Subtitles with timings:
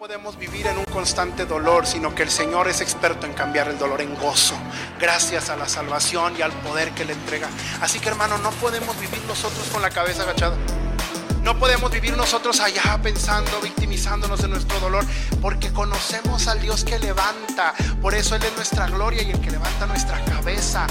[0.00, 3.78] podemos vivir en un constante dolor, sino que el Señor es experto en cambiar el
[3.78, 4.54] dolor en gozo,
[4.98, 7.50] gracias a la salvación y al poder que le entrega.
[7.82, 10.56] Así que hermano, no podemos vivir nosotros con la cabeza agachada.
[11.42, 15.04] No podemos vivir nosotros allá pensando, victimizándonos de nuestro dolor,
[15.42, 17.74] porque conocemos al Dios que levanta.
[18.00, 20.86] Por eso Él es nuestra gloria y el que levanta nuestra cabeza.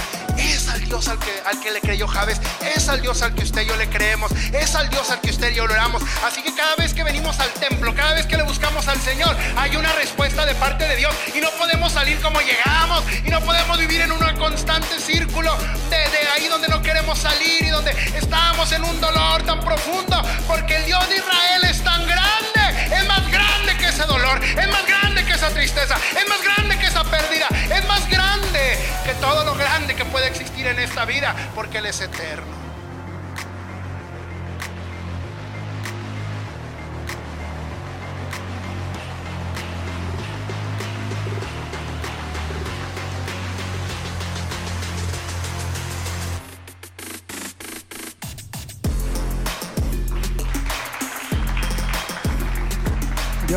[0.70, 2.40] Al Dios al que, al que le creyó Javes,
[2.76, 5.30] es al Dios al que usted y yo le creemos, es al Dios al que
[5.30, 6.02] usted y yo le oramos.
[6.26, 9.36] Así que cada vez que venimos al templo, cada vez que le buscamos al Señor,
[9.58, 13.42] hay una respuesta de parte de Dios y no podemos salir como llegamos y no
[13.42, 15.56] podemos vivir en un constante círculo
[15.90, 20.22] de, de ahí donde no queremos salir y donde estamos en un dolor tan profundo
[20.48, 24.68] porque el Dios de Israel es tan grande, es más grande que ese dolor, es
[24.70, 25.09] más grande
[25.40, 29.96] esa tristeza, es más grande que esa pérdida, es más grande que todo lo grande
[29.96, 32.69] que puede existir en esta vida, porque Él es eterno.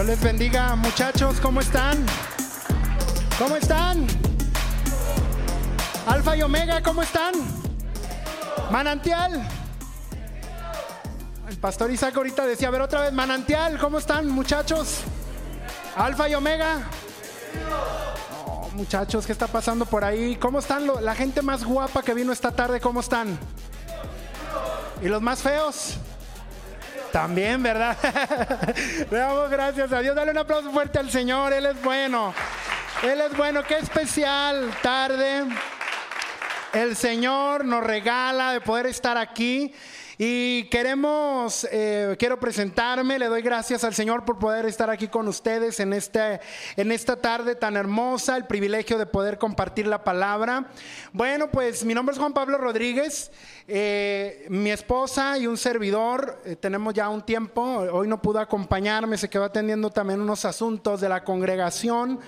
[0.06, 2.04] Les bendiga, muchachos, ¿cómo están?
[3.38, 4.04] ¿Cómo están?
[6.06, 7.32] Alfa y Omega, ¿cómo están?
[8.72, 9.46] Manantial.
[11.48, 15.02] El pastor Isaac ahorita decía, a ver otra vez, Manantial, ¿cómo están, muchachos?
[15.96, 16.80] Alfa y Omega.
[18.44, 20.34] Oh, muchachos, ¿qué está pasando por ahí?
[20.34, 22.80] ¿Cómo están la gente más guapa que vino esta tarde?
[22.80, 23.38] ¿Cómo están?
[25.00, 25.96] ¿Y los más feos?
[27.12, 27.94] También, ¿verdad?
[29.10, 30.16] Le damos gracias a Dios.
[30.16, 31.52] Dale un aplauso fuerte al Señor.
[31.52, 32.32] Él es bueno.
[33.02, 33.62] Él es bueno.
[33.64, 35.44] Qué especial tarde.
[36.72, 39.74] El Señor nos regala de poder estar aquí.
[40.24, 45.26] Y queremos, eh, quiero presentarme, le doy gracias al Señor por poder estar aquí con
[45.26, 46.40] ustedes en, este,
[46.76, 50.66] en esta tarde tan hermosa, el privilegio de poder compartir la palabra.
[51.12, 53.32] Bueno, pues mi nombre es Juan Pablo Rodríguez,
[53.66, 59.18] eh, mi esposa y un servidor, eh, tenemos ya un tiempo, hoy no pudo acompañarme,
[59.18, 62.20] se quedó atendiendo también unos asuntos de la congregación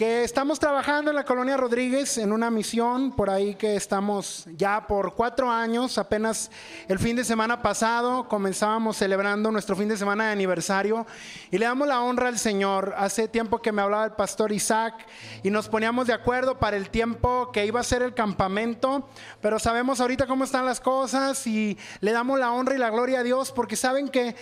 [0.00, 4.86] que estamos trabajando en la colonia Rodríguez en una misión por ahí que estamos ya
[4.86, 6.50] por cuatro años, apenas
[6.88, 11.06] el fin de semana pasado comenzábamos celebrando nuestro fin de semana de aniversario
[11.50, 12.94] y le damos la honra al Señor.
[12.96, 15.06] Hace tiempo que me hablaba el pastor Isaac
[15.42, 19.06] y nos poníamos de acuerdo para el tiempo que iba a ser el campamento,
[19.42, 23.20] pero sabemos ahorita cómo están las cosas y le damos la honra y la gloria
[23.20, 24.34] a Dios porque saben que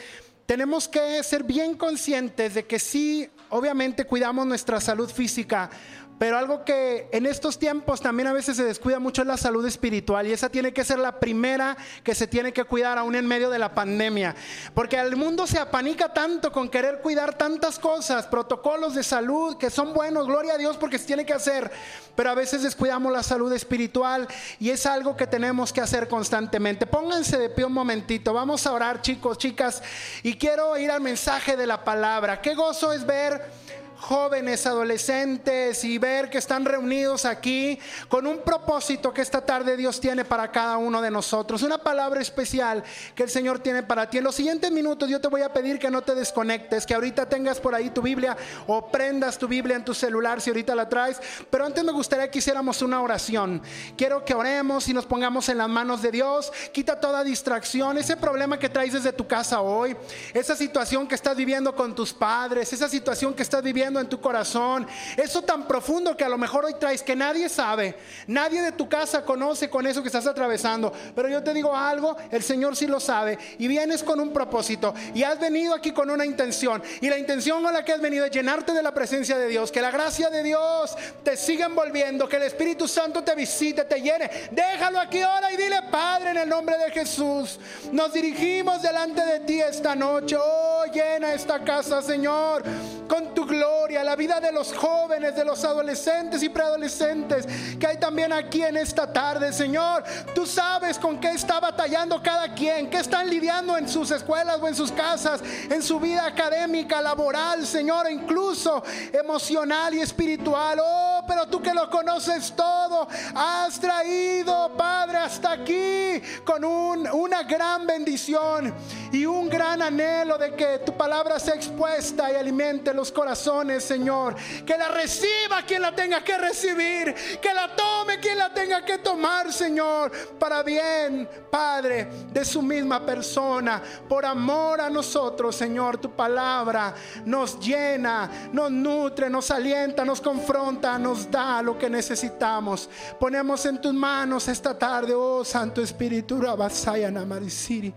[0.46, 5.70] tenemos que ser bien conscientes de que sí obviamente cuidamos nuestra salud física,
[6.18, 9.64] pero algo que en estos tiempos también a veces se descuida mucho es la salud
[9.64, 13.26] espiritual y esa tiene que ser la primera que se tiene que cuidar aún en
[13.26, 14.34] medio de la pandemia.
[14.74, 19.70] Porque el mundo se apanica tanto con querer cuidar tantas cosas, protocolos de salud que
[19.70, 21.70] son buenos, gloria a Dios porque se tiene que hacer,
[22.16, 24.26] pero a veces descuidamos la salud espiritual
[24.58, 26.86] y es algo que tenemos que hacer constantemente.
[26.86, 29.82] Pónganse de pie un momentito, vamos a orar chicos, chicas,
[30.22, 32.40] y quiero ir al mensaje de la palabra.
[32.40, 33.67] Qué gozo es ver
[33.98, 37.78] jóvenes, adolescentes y ver que están reunidos aquí
[38.08, 41.62] con un propósito que esta tarde Dios tiene para cada uno de nosotros.
[41.62, 44.18] Una palabra especial que el Señor tiene para ti.
[44.18, 47.28] En los siguientes minutos yo te voy a pedir que no te desconectes, que ahorita
[47.28, 48.36] tengas por ahí tu Biblia
[48.66, 51.20] o prendas tu Biblia en tu celular si ahorita la traes.
[51.50, 53.60] Pero antes me gustaría que hiciéramos una oración.
[53.96, 56.52] Quiero que oremos y nos pongamos en las manos de Dios.
[56.72, 59.96] Quita toda distracción, ese problema que traes desde tu casa hoy,
[60.32, 64.20] esa situación que estás viviendo con tus padres, esa situación que estás viviendo en tu
[64.20, 68.72] corazón, eso tan profundo que a lo mejor hoy traes que nadie sabe, nadie de
[68.72, 72.76] tu casa conoce con eso que estás atravesando, pero yo te digo algo, el Señor
[72.76, 76.82] sí lo sabe y vienes con un propósito y has venido aquí con una intención
[77.00, 79.72] y la intención con la que has venido es llenarte de la presencia de Dios,
[79.72, 84.00] que la gracia de Dios te siga envolviendo, que el Espíritu Santo te visite, te
[84.00, 84.30] llene.
[84.50, 87.58] Déjalo aquí ahora y dile, Padre, en el nombre de Jesús,
[87.92, 90.36] nos dirigimos delante de ti esta noche.
[90.38, 92.62] Oh, llena esta casa, Señor,
[93.08, 97.46] con tu gloria la vida de los jóvenes, de los adolescentes y preadolescentes
[97.78, 100.04] que hay también aquí en esta tarde, Señor.
[100.34, 104.68] Tú sabes con qué está batallando cada quien, qué están lidiando en sus escuelas o
[104.68, 105.40] en sus casas,
[105.70, 108.82] en su vida académica, laboral, Señor, incluso
[109.12, 110.80] emocional y espiritual.
[110.82, 117.86] Oh pero tú que lo conoces todo, has traído, Padre, hasta aquí con una gran
[117.86, 118.74] bendición
[119.12, 124.34] y un gran anhelo de que tu palabra sea expuesta y alimente los corazones, Señor.
[124.64, 128.98] Que la reciba quien la tenga que recibir, que la tome quien la tenga que
[128.98, 136.10] tomar, Señor, para bien, Padre, de su misma persona, por amor a nosotros, Señor, tu
[136.10, 136.94] palabra
[137.26, 142.88] nos llena, nos nutre, nos alienta, nos confronta, nos da lo que necesitamos.
[143.18, 147.94] Ponemos en tus manos esta tarde, oh Santo Espíritu, Rabasaya Namarisiri.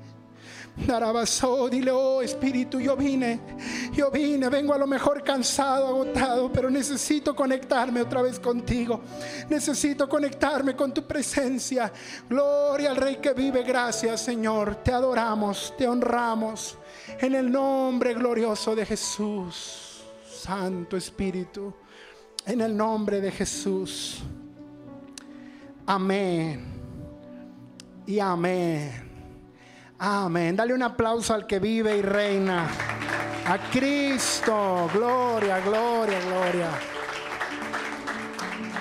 [0.87, 3.39] Darabasó, dile, oh Espíritu, yo vine,
[3.93, 9.01] yo vine, vengo a lo mejor cansado, agotado, pero necesito conectarme otra vez contigo.
[9.49, 11.91] Necesito conectarme con tu presencia.
[12.27, 14.75] Gloria al Rey que vive, gracias Señor.
[14.75, 16.77] Te adoramos, te honramos
[17.19, 19.91] en el nombre glorioso de Jesús.
[20.25, 21.73] Santo Espíritu,
[22.45, 24.21] en el nombre de Jesús.
[25.85, 26.65] Amén.
[28.05, 28.91] Y amén.
[29.97, 30.55] Amén.
[30.55, 32.67] Dale un aplauso al que vive y reina.
[33.45, 34.89] A Cristo.
[34.93, 36.69] Gloria, gloria, gloria.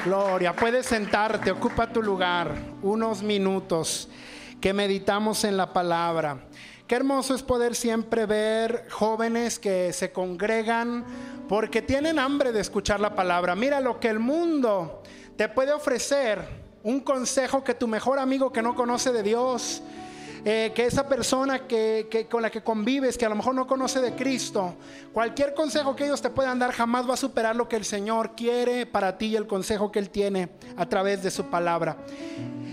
[0.04, 0.56] Gloria.
[0.56, 4.08] Puedes sentarte, ocupa tu lugar unos minutos
[4.60, 6.38] que meditamos en la palabra.
[6.90, 11.04] Qué hermoso es poder siempre ver jóvenes que se congregan
[11.48, 13.54] porque tienen hambre de escuchar la palabra.
[13.54, 15.00] Mira lo que el mundo
[15.36, 16.40] te puede ofrecer,
[16.82, 19.84] un consejo que tu mejor amigo que no conoce de Dios
[20.44, 24.00] eh, que esa persona que, con la que convives, que a lo mejor no conoce
[24.00, 24.74] de Cristo,
[25.12, 28.34] cualquier consejo que ellos te puedan dar jamás va a superar lo que el Señor
[28.34, 31.96] quiere para ti y el consejo que Él tiene a través de su palabra.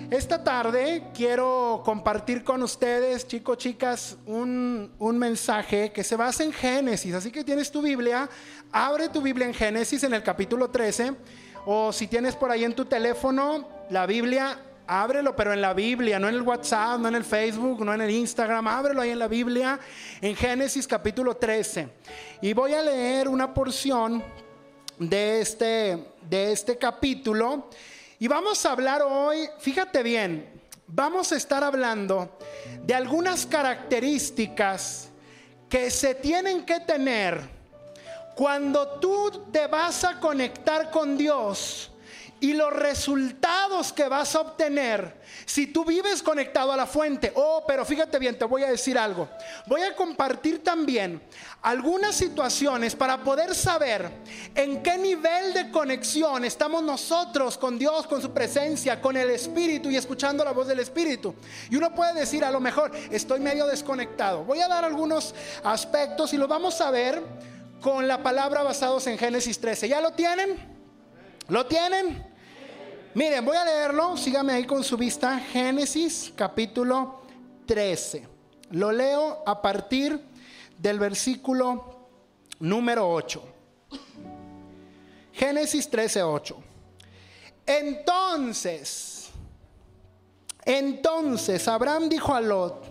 [0.10, 6.54] Esta tarde quiero compartir con ustedes, chicos, chicas, un, un, mensaje que se basa en
[6.54, 7.14] Génesis.
[7.14, 8.30] Así que tienes tu Biblia,
[8.72, 11.14] abre tu Biblia en Génesis en el capítulo 13,
[11.66, 16.18] o si tienes por ahí en tu teléfono la Biblia, ábrelo, pero en la Biblia,
[16.18, 19.20] no en el WhatsApp, no en el Facebook, no en el Instagram, ábrelo ahí en
[19.20, 19.80] la Biblia,
[20.22, 21.90] en Génesis capítulo 13.
[22.42, 24.24] Y voy a leer una porción
[24.98, 27.70] de este, de este capítulo.
[28.20, 30.50] Y vamos a hablar hoy, fíjate bien,
[30.88, 32.38] vamos a estar hablando
[32.84, 35.10] de algunas características
[35.70, 37.42] que se tienen que tener
[38.36, 41.92] cuando tú te vas a conectar con Dios
[42.40, 47.32] y los resultados que vas a obtener si tú vives conectado a la fuente.
[47.36, 49.30] Oh, pero fíjate bien, te voy a decir algo.
[49.66, 51.22] Voy a compartir también
[51.62, 54.10] algunas situaciones para poder saber
[54.56, 59.90] en qué nivel de conexión estamos nosotros con Dios, con su presencia, con el Espíritu
[59.90, 61.34] y escuchando la voz del Espíritu.
[61.70, 64.44] Y uno puede decir, a lo mejor estoy medio desconectado.
[64.44, 67.22] Voy a dar algunos aspectos y los vamos a ver
[67.82, 69.88] con la palabra basados en Génesis 13.
[69.90, 70.77] ¿Ya lo tienen?
[71.50, 72.26] ¿Lo tienen?
[73.14, 77.22] Miren, voy a leerlo, síganme ahí con su vista, Génesis capítulo
[77.66, 78.28] 13.
[78.72, 80.22] Lo leo a partir
[80.78, 82.10] del versículo
[82.60, 83.42] número 8.
[85.32, 86.58] Génesis 13, 8.
[87.66, 89.30] Entonces,
[90.66, 92.84] entonces Abraham dijo a Lot,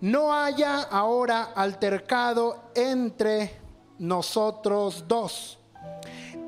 [0.00, 3.60] no haya ahora altercado entre
[3.98, 5.58] nosotros dos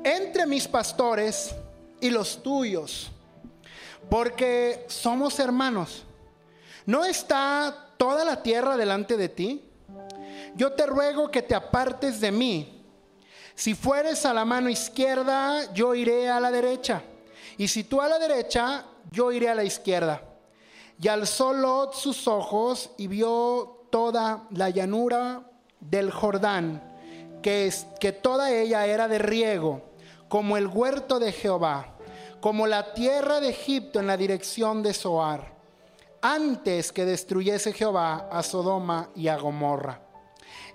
[0.05, 1.55] entre mis pastores
[1.99, 3.09] y los tuyos,
[4.07, 6.03] porque somos hermanos.
[6.85, 9.67] ¿No está toda la tierra delante de ti?
[10.55, 12.85] Yo te ruego que te apartes de mí.
[13.55, 17.01] Si fueres a la mano izquierda, yo iré a la derecha.
[17.57, 20.21] Y si tú a la derecha, yo iré a la izquierda.
[21.01, 25.49] Y alzó Lot sus ojos y vio toda la llanura
[25.79, 26.93] del Jordán,
[27.41, 29.94] que, es, que toda ella era de riego
[30.27, 31.95] como el huerto de Jehová,
[32.39, 35.55] como la tierra de Egipto en la dirección de Zoar,
[36.21, 40.01] antes que destruyese Jehová a Sodoma y a Gomorra.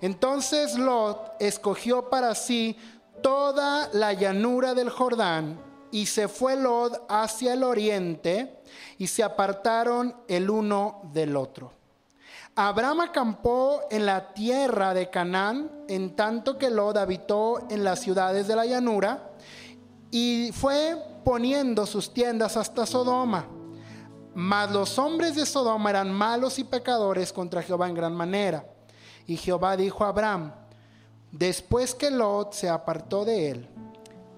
[0.01, 2.77] Entonces Lot escogió para sí
[3.21, 8.61] toda la llanura del Jordán y se fue Lot hacia el oriente
[8.97, 11.71] y se apartaron el uno del otro.
[12.55, 18.47] Abraham acampó en la tierra de Canaán, en tanto que Lot habitó en las ciudades
[18.47, 19.30] de la llanura,
[20.11, 23.47] y fue poniendo sus tiendas hasta Sodoma.
[24.35, 28.65] Mas los hombres de Sodoma eran malos y pecadores contra Jehová en gran manera.
[29.25, 30.53] Y Jehová dijo a Abraham,
[31.31, 33.69] después que Lot se apartó de él,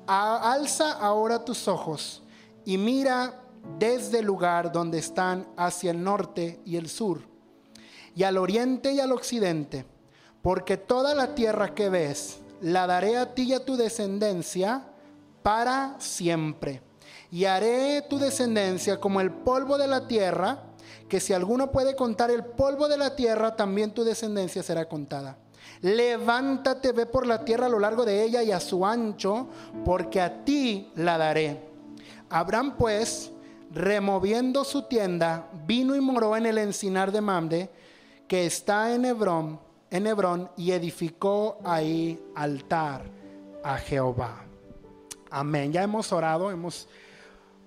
[0.05, 2.21] alza ahora tus ojos
[2.65, 3.41] y mira
[3.79, 7.21] desde el lugar donde están hacia el norte y el sur,
[8.15, 9.85] y al oriente y al occidente,
[10.41, 14.92] porque toda la tierra que ves la daré a ti y a tu descendencia
[15.43, 16.81] para siempre.
[17.29, 20.63] Y haré tu descendencia como el polvo de la tierra,
[21.09, 25.37] que si alguno puede contar el polvo de la tierra, también tu descendencia será contada.
[25.81, 29.47] Levántate, ve por la tierra a lo largo de ella y a su ancho,
[29.83, 31.59] porque a ti la daré.
[32.29, 33.31] Abraham pues,
[33.71, 37.69] removiendo su tienda, vino y moró en el encinar de Mamre,
[38.27, 39.59] que está en Hebrón,
[39.89, 43.03] en Hebrón, y edificó ahí altar
[43.63, 44.42] a Jehová.
[45.35, 45.73] Amén.
[45.73, 46.87] Ya hemos orado, hemos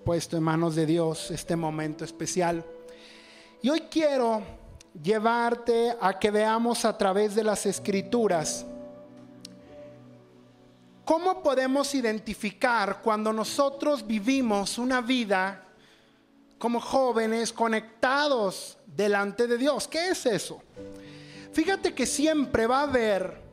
[0.05, 2.63] puesto en manos de Dios este momento especial.
[3.61, 4.41] Y hoy quiero
[5.03, 8.65] llevarte a que veamos a través de las escrituras
[11.03, 15.65] cómo podemos identificar cuando nosotros vivimos una vida
[16.57, 19.89] como jóvenes conectados delante de Dios.
[19.89, 20.61] ¿Qué es eso?
[21.51, 23.46] Fíjate que siempre va a haber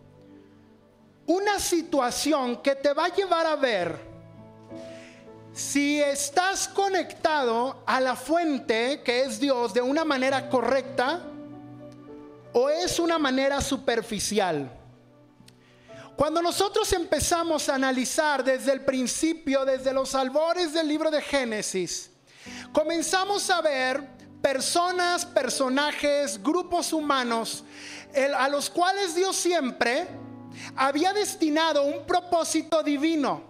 [1.26, 3.98] una situación que te va a llevar a ver
[5.52, 11.20] si estás conectado a la fuente que es Dios de una manera correcta
[12.52, 14.70] o es una manera superficial.
[16.16, 22.10] Cuando nosotros empezamos a analizar desde el principio, desde los albores del libro de Génesis,
[22.72, 24.08] comenzamos a ver
[24.40, 27.64] personas, personajes, grupos humanos,
[28.36, 30.06] a los cuales Dios siempre
[30.76, 33.42] había destinado un propósito divino.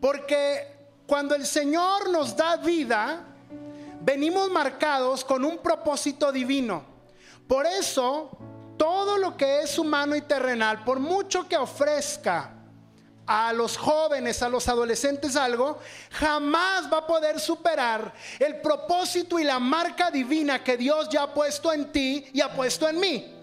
[0.00, 3.24] Porque cuando el Señor nos da vida,
[4.00, 6.84] venimos marcados con un propósito divino.
[7.46, 8.30] Por eso,
[8.76, 12.54] todo lo que es humano y terrenal, por mucho que ofrezca
[13.26, 15.78] a los jóvenes, a los adolescentes algo,
[16.12, 21.34] jamás va a poder superar el propósito y la marca divina que Dios ya ha
[21.34, 23.37] puesto en ti y ha puesto en mí.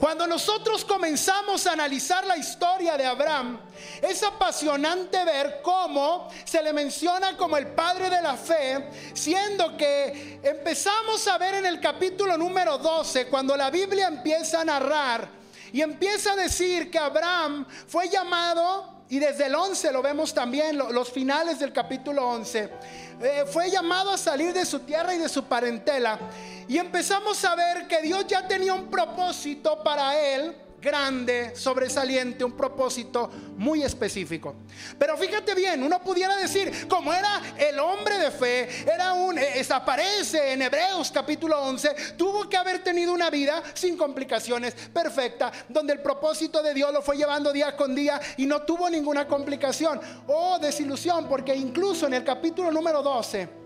[0.00, 3.60] Cuando nosotros comenzamos a analizar la historia de Abraham,
[4.00, 10.40] es apasionante ver cómo se le menciona como el padre de la fe, siendo que
[10.42, 15.28] empezamos a ver en el capítulo número 12, cuando la Biblia empieza a narrar
[15.70, 20.78] y empieza a decir que Abraham fue llamado, y desde el 11 lo vemos también,
[20.78, 22.70] los finales del capítulo 11,
[23.20, 26.16] eh, fue llamado a salir de su tierra y de su parentela.
[26.70, 32.52] Y empezamos a ver que Dios ya tenía un propósito para él grande, sobresaliente, un
[32.52, 34.54] propósito muy específico.
[34.96, 39.66] Pero fíjate bien, uno pudiera decir, como era el hombre de fe, era un, eh,
[39.68, 45.94] aparece en Hebreos capítulo 11, tuvo que haber tenido una vida sin complicaciones, perfecta, donde
[45.94, 50.00] el propósito de Dios lo fue llevando día con día y no tuvo ninguna complicación
[50.28, 53.59] o desilusión, porque incluso en el capítulo número 12,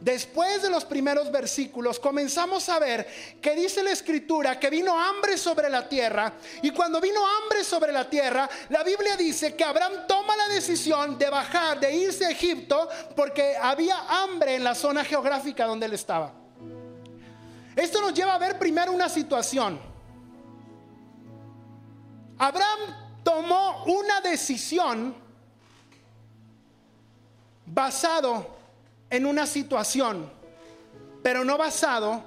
[0.00, 3.08] Después de los primeros versículos comenzamos a ver
[3.42, 7.90] que dice la escritura que vino hambre sobre la tierra y cuando vino hambre sobre
[7.90, 12.30] la tierra, la Biblia dice que Abraham toma la decisión de bajar, de irse a
[12.30, 16.32] Egipto porque había hambre en la zona geográfica donde él estaba.
[17.74, 19.80] Esto nos lleva a ver primero una situación.
[22.38, 22.78] Abraham
[23.24, 25.14] tomó una decisión
[27.66, 28.57] basado
[29.10, 30.30] en una situación,
[31.22, 32.22] pero no basado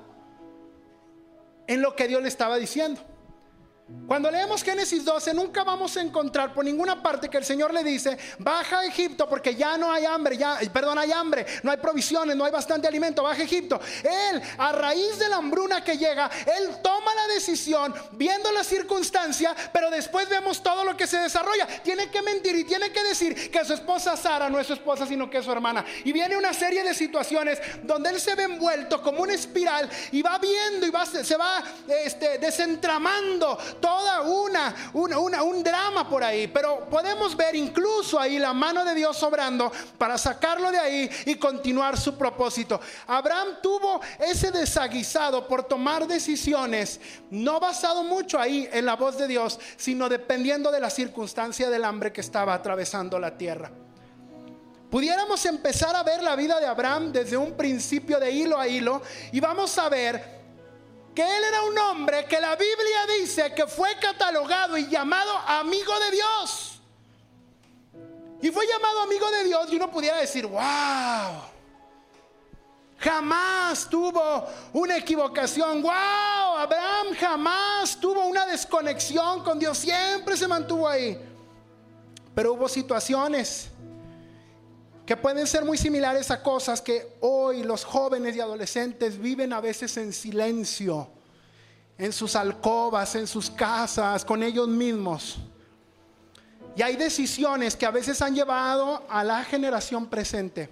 [1.67, 3.01] en lo que Dios le estaba diciendo.
[4.11, 7.81] Cuando leemos Génesis 12, nunca vamos a encontrar por ninguna parte que el Señor le
[7.81, 11.77] dice, baja a Egipto porque ya no hay hambre, ya, perdón, hay hambre, no hay
[11.77, 13.79] provisiones, no hay bastante alimento, baja a Egipto.
[14.03, 19.55] Él, a raíz de la hambruna que llega, él toma la decisión viendo la circunstancia,
[19.71, 21.65] pero después vemos todo lo que se desarrolla.
[21.81, 25.07] Tiene que mentir y tiene que decir que su esposa Sara no es su esposa,
[25.07, 25.85] sino que es su hermana.
[26.03, 30.21] Y viene una serie de situaciones donde él se ve envuelto como una espiral y
[30.21, 36.47] va viendo y va, se va este, desentramando toda una, una, un drama por ahí,
[36.47, 41.35] pero podemos ver incluso ahí la mano de Dios obrando para sacarlo de ahí y
[41.35, 42.79] continuar su propósito.
[43.07, 49.27] Abraham tuvo ese desaguisado por tomar decisiones, no basado mucho ahí en la voz de
[49.27, 53.71] Dios, sino dependiendo de la circunstancia del hambre que estaba atravesando la tierra.
[54.91, 59.01] Pudiéramos empezar a ver la vida de Abraham desde un principio de hilo a hilo
[59.31, 60.40] y vamos a ver
[61.13, 65.99] que él era un hombre que la Biblia dice que fue catalogado y llamado amigo
[65.99, 66.81] de Dios.
[68.41, 71.41] Y fue llamado amigo de Dios y uno pudiera decir, wow,
[72.97, 75.91] jamás tuvo una equivocación, wow,
[76.57, 81.19] Abraham jamás tuvo una desconexión con Dios, siempre se mantuvo ahí.
[82.33, 83.70] Pero hubo situaciones
[85.11, 89.59] que pueden ser muy similares a cosas que hoy los jóvenes y adolescentes viven a
[89.59, 91.05] veces en silencio,
[91.97, 95.39] en sus alcobas, en sus casas, con ellos mismos.
[96.77, 100.69] Y hay decisiones que a veces han llevado a la generación presente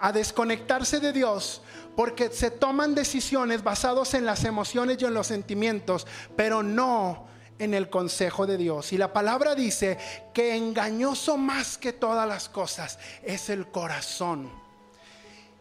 [0.00, 1.62] a desconectarse de Dios
[1.94, 7.29] porque se toman decisiones basadas en las emociones y en los sentimientos, pero no
[7.60, 8.92] en el consejo de Dios.
[8.92, 9.98] Y la palabra dice
[10.34, 14.50] que engañoso más que todas las cosas es el corazón.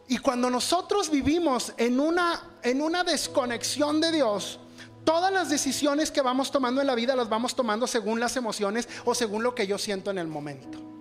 [0.08, 4.60] Y cuando nosotros vivimos en una, en una desconexión de Dios,
[5.04, 8.90] todas las decisiones que vamos tomando en la vida las vamos tomando según las emociones
[9.06, 10.99] o según lo que yo siento en el momento.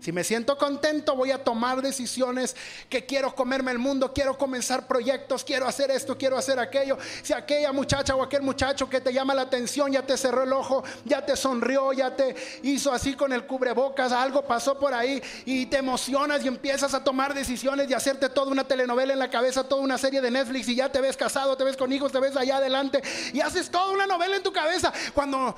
[0.00, 2.54] Si me siento contento, voy a tomar decisiones
[2.88, 6.96] que quiero comerme el mundo, quiero comenzar proyectos, quiero hacer esto, quiero hacer aquello.
[7.22, 10.52] Si aquella muchacha o aquel muchacho que te llama la atención ya te cerró el
[10.52, 15.20] ojo, ya te sonrió, ya te hizo así con el cubrebocas, algo pasó por ahí
[15.44, 19.30] y te emocionas y empiezas a tomar decisiones y hacerte toda una telenovela en la
[19.30, 22.12] cabeza, toda una serie de Netflix y ya te ves casado, te ves con hijos,
[22.12, 23.02] te ves allá adelante
[23.32, 25.56] y haces toda una novela en tu cabeza cuando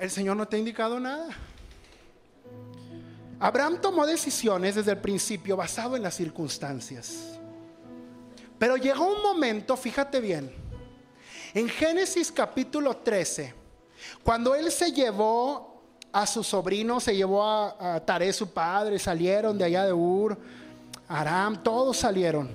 [0.00, 1.28] el Señor no te ha indicado nada.
[3.40, 7.38] Abraham tomó decisiones desde el principio basado en las circunstancias.
[8.58, 10.54] Pero llegó un momento, fíjate bien,
[11.54, 13.54] en Génesis capítulo 13,
[14.22, 15.82] cuando él se llevó
[16.12, 20.36] a su sobrino, se llevó a, a Tare, su padre, salieron de allá de Ur,
[21.08, 22.50] Aram, todos salieron.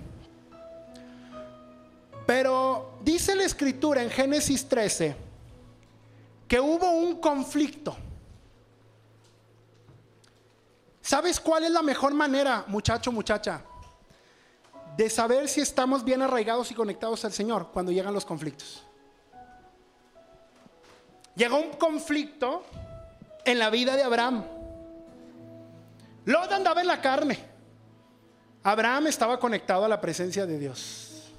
[2.28, 5.16] Pero dice la escritura en Génesis 13
[6.48, 7.98] que hubo un conflicto.
[11.06, 13.62] ¿Sabes cuál es la mejor manera, muchacho, muchacha,
[14.98, 18.84] de saber si estamos bien arraigados y conectados al Señor cuando llegan los conflictos?
[21.36, 22.66] Llegó un conflicto
[23.46, 24.46] en la vida de Abraham.
[26.26, 27.38] Lot andaba en la carne.
[28.64, 31.30] Abraham estaba conectado a la presencia de Dios.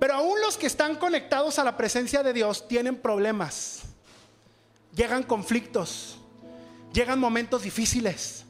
[0.00, 3.82] Pero aún los que están conectados a la presencia de Dios tienen problemas.
[4.92, 6.18] Llegan conflictos
[6.94, 8.44] llegan momentos difíciles.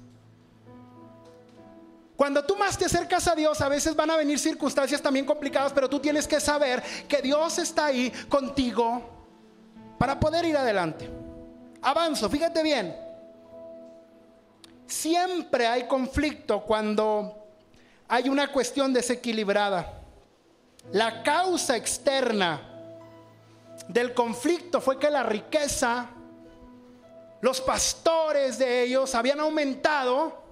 [2.15, 5.73] Cuando tú más te acercas a Dios, a veces van a venir circunstancias también complicadas,
[5.73, 9.03] pero tú tienes que saber que Dios está ahí contigo
[9.99, 11.11] para poder ir adelante.
[11.83, 12.95] Avanzo, fíjate bien.
[14.87, 17.49] Siempre hay conflicto cuando
[18.07, 20.01] hay una cuestión desequilibrada.
[20.93, 22.61] La causa externa
[23.89, 26.11] del conflicto fue que la riqueza
[27.45, 30.43] los pastores de ellos habían aumentado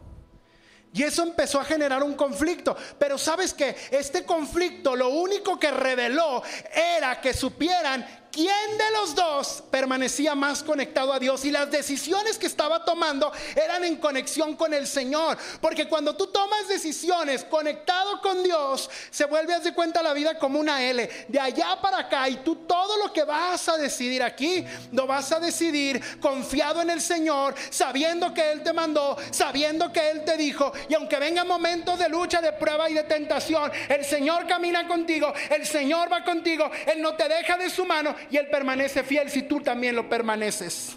[0.93, 2.77] y eso empezó a generar un conflicto.
[2.99, 9.15] Pero sabes que este conflicto lo único que reveló era que supieran quién de los
[9.15, 14.57] dos permanecía más conectado a Dios y las decisiones que estaba tomando eran en conexión
[14.57, 15.37] con el Señor.
[15.61, 20.39] Porque cuando tú tomas decisiones conectado con Dios, se vuelve a de cuenta la vida
[20.39, 21.09] como una L.
[21.29, 25.31] De allá para acá y tú todo lo que vas a decidir aquí, lo vas
[25.33, 30.37] a decidir confiado en el Señor, sabiendo que Él te mandó, sabiendo que Él te
[30.37, 30.73] dijo.
[30.89, 35.33] Y aunque vengan momentos de lucha, de prueba y de tentación, el Señor camina contigo,
[35.51, 39.31] el Señor va contigo, Él no te deja de su mano y Él permanece fiel
[39.31, 40.97] si tú también lo permaneces.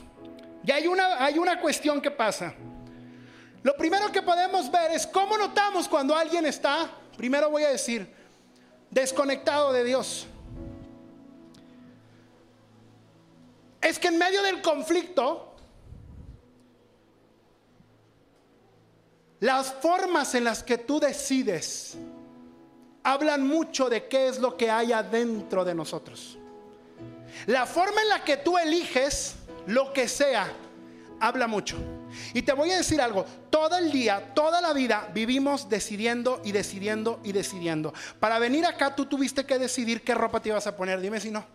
[0.63, 2.53] Y hay una, hay una cuestión que pasa.
[3.63, 8.13] Lo primero que podemos ver es cómo notamos cuando alguien está, primero voy a decir,
[8.89, 10.27] desconectado de Dios.
[13.81, 15.55] Es que en medio del conflicto,
[19.39, 21.97] las formas en las que tú decides
[23.03, 26.39] hablan mucho de qué es lo que hay adentro de nosotros.
[27.47, 29.35] La forma en la que tú eliges
[29.67, 30.51] lo que sea,
[31.19, 31.77] habla mucho.
[32.33, 36.51] Y te voy a decir algo, todo el día, toda la vida vivimos decidiendo y
[36.51, 37.93] decidiendo y decidiendo.
[38.19, 41.31] Para venir acá tú tuviste que decidir qué ropa te ibas a poner, dime si
[41.31, 41.45] no.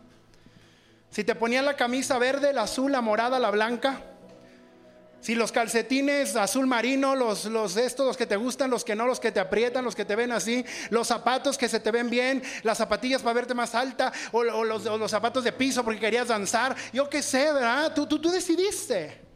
[1.10, 4.02] Si te ponían la camisa verde, la azul, la morada, la blanca,
[5.20, 9.06] si los calcetines azul marino, los, los estos, los que te gustan, los que no,
[9.06, 12.10] los que te aprietan, los que te ven así, los zapatos que se te ven
[12.10, 16.28] bien, las zapatillas para verte más alta, o, los, los, zapatos de piso porque querías
[16.28, 17.92] danzar, yo qué sé, ¿verdad?
[17.94, 19.29] Tú, tú, tú decidiste.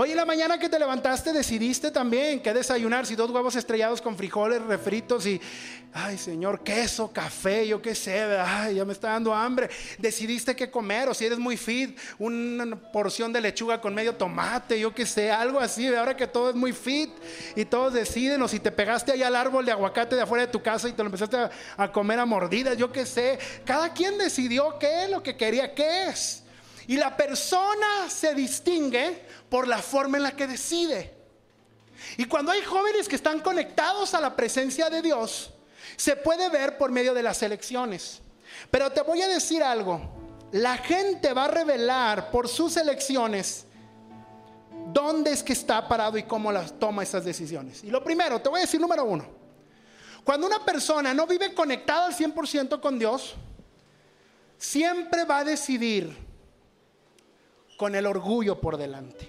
[0.00, 4.00] Hoy en la mañana que te levantaste decidiste también que desayunar, si dos huevos estrellados
[4.00, 5.40] con frijoles refritos y,
[5.92, 9.68] ay Señor, queso, café, yo qué sé, ay, ya me está dando hambre.
[9.98, 14.78] Decidiste qué comer o si eres muy fit, una porción de lechuga con medio tomate,
[14.78, 15.92] yo qué sé, algo así.
[15.92, 17.10] Ahora que todo es muy fit
[17.56, 20.52] y todos deciden o si te pegaste ahí al árbol de aguacate de afuera de
[20.52, 23.36] tu casa y te lo empezaste a, a comer a mordidas, yo qué sé.
[23.64, 26.44] Cada quien decidió qué es lo que quería, qué es.
[26.88, 31.14] Y la persona se distingue por la forma en la que decide.
[32.16, 35.50] Y cuando hay jóvenes que están conectados a la presencia de Dios,
[35.96, 38.22] se puede ver por medio de las elecciones.
[38.70, 40.00] Pero te voy a decir algo,
[40.50, 43.66] la gente va a revelar por sus elecciones
[44.90, 47.84] dónde es que está parado y cómo las toma esas decisiones.
[47.84, 49.26] Y lo primero, te voy a decir número uno.
[50.24, 53.34] Cuando una persona no vive conectada al 100% con Dios,
[54.56, 56.27] siempre va a decidir
[57.78, 59.26] con el orgullo por delante.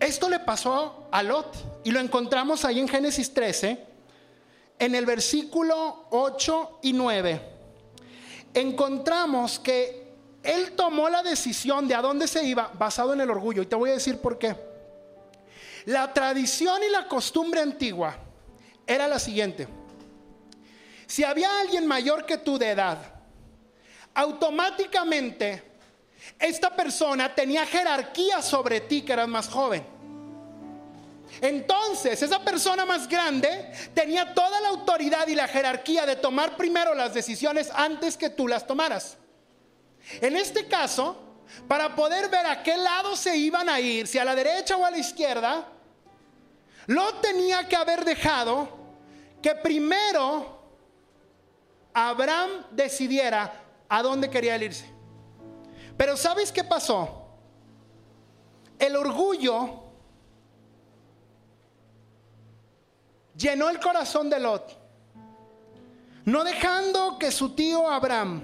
[0.00, 3.86] Esto le pasó a Lot y lo encontramos ahí en Génesis 13,
[4.80, 7.40] en el versículo 8 y 9.
[8.52, 13.62] Encontramos que él tomó la decisión de a dónde se iba basado en el orgullo
[13.62, 14.56] y te voy a decir por qué.
[15.86, 18.16] La tradición y la costumbre antigua
[18.86, 19.68] era la siguiente.
[21.06, 22.98] Si había alguien mayor que tú de edad,
[24.14, 25.73] automáticamente
[26.38, 29.94] esta persona tenía jerarquía sobre ti que eras más joven.
[31.40, 36.94] Entonces, esa persona más grande tenía toda la autoridad y la jerarquía de tomar primero
[36.94, 39.16] las decisiones antes que tú las tomaras.
[40.20, 41.16] En este caso,
[41.66, 44.84] para poder ver a qué lado se iban a ir, si a la derecha o
[44.84, 45.68] a la izquierda,
[46.86, 48.68] Lot tenía que haber dejado
[49.42, 50.62] que primero
[51.92, 54.93] Abraham decidiera a dónde quería irse.
[55.96, 57.24] Pero ¿sabes qué pasó?
[58.78, 59.82] El orgullo
[63.36, 64.76] llenó el corazón de Lot,
[66.24, 68.42] no dejando que su tío Abraham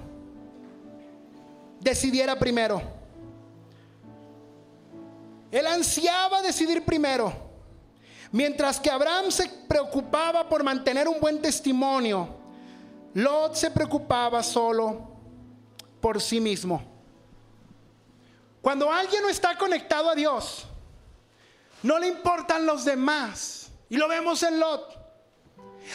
[1.80, 2.80] decidiera primero.
[5.50, 7.32] Él ansiaba decidir primero,
[8.30, 12.28] mientras que Abraham se preocupaba por mantener un buen testimonio,
[13.14, 15.10] Lot se preocupaba solo
[16.00, 16.89] por sí mismo.
[18.62, 20.66] Cuando alguien no está conectado a Dios,
[21.82, 23.70] no le importan los demás.
[23.88, 24.98] Y lo vemos en Lot.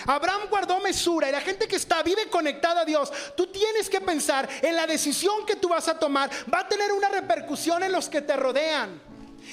[0.08, 3.12] Abraham guardó mesura y la gente que está vive conectada a Dios.
[3.38, 6.30] Tú tienes que pensar en la decisión que tú vas a tomar.
[6.54, 9.02] Va a tener una repercusión en los que te rodean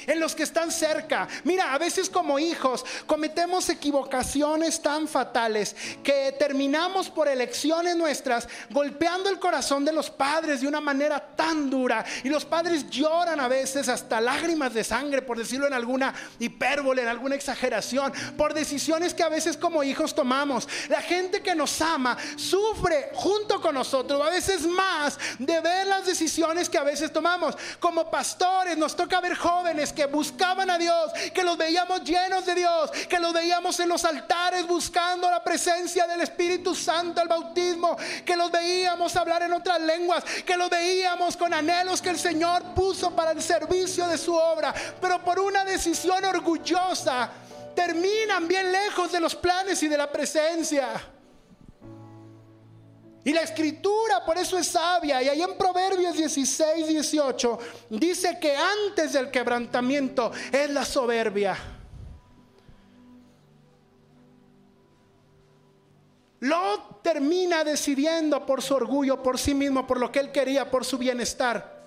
[0.07, 1.27] en los que están cerca.
[1.43, 9.29] Mira, a veces como hijos cometemos equivocaciones tan fatales que terminamos por elecciones nuestras golpeando
[9.29, 12.05] el corazón de los padres de una manera tan dura.
[12.23, 17.01] Y los padres lloran a veces hasta lágrimas de sangre, por decirlo en alguna hipérbole,
[17.01, 20.67] en alguna exageración, por decisiones que a veces como hijos tomamos.
[20.89, 26.05] La gente que nos ama sufre junto con nosotros, a veces más, de ver las
[26.05, 27.55] decisiones que a veces tomamos.
[27.79, 32.55] Como pastores nos toca ver jóvenes que buscaban a Dios, que los veíamos llenos de
[32.55, 37.97] Dios, que los veíamos en los altares buscando la presencia del Espíritu Santo, el bautismo,
[38.23, 42.63] que los veíamos hablar en otras lenguas, que los veíamos con anhelos que el Señor
[42.75, 47.29] puso para el servicio de su obra, pero por una decisión orgullosa
[47.75, 51.12] terminan bien lejos de los planes y de la presencia.
[53.25, 55.21] Y la escritura por eso es sabia.
[55.23, 57.59] Y ahí en Proverbios 16, 18
[57.89, 61.57] dice que antes del quebrantamiento es la soberbia.
[66.41, 70.83] Lot termina decidiendo por su orgullo, por sí mismo, por lo que él quería, por
[70.83, 71.81] su bienestar.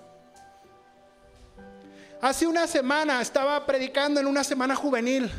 [2.23, 5.31] Hace una semana estaba predicando en una semana juvenil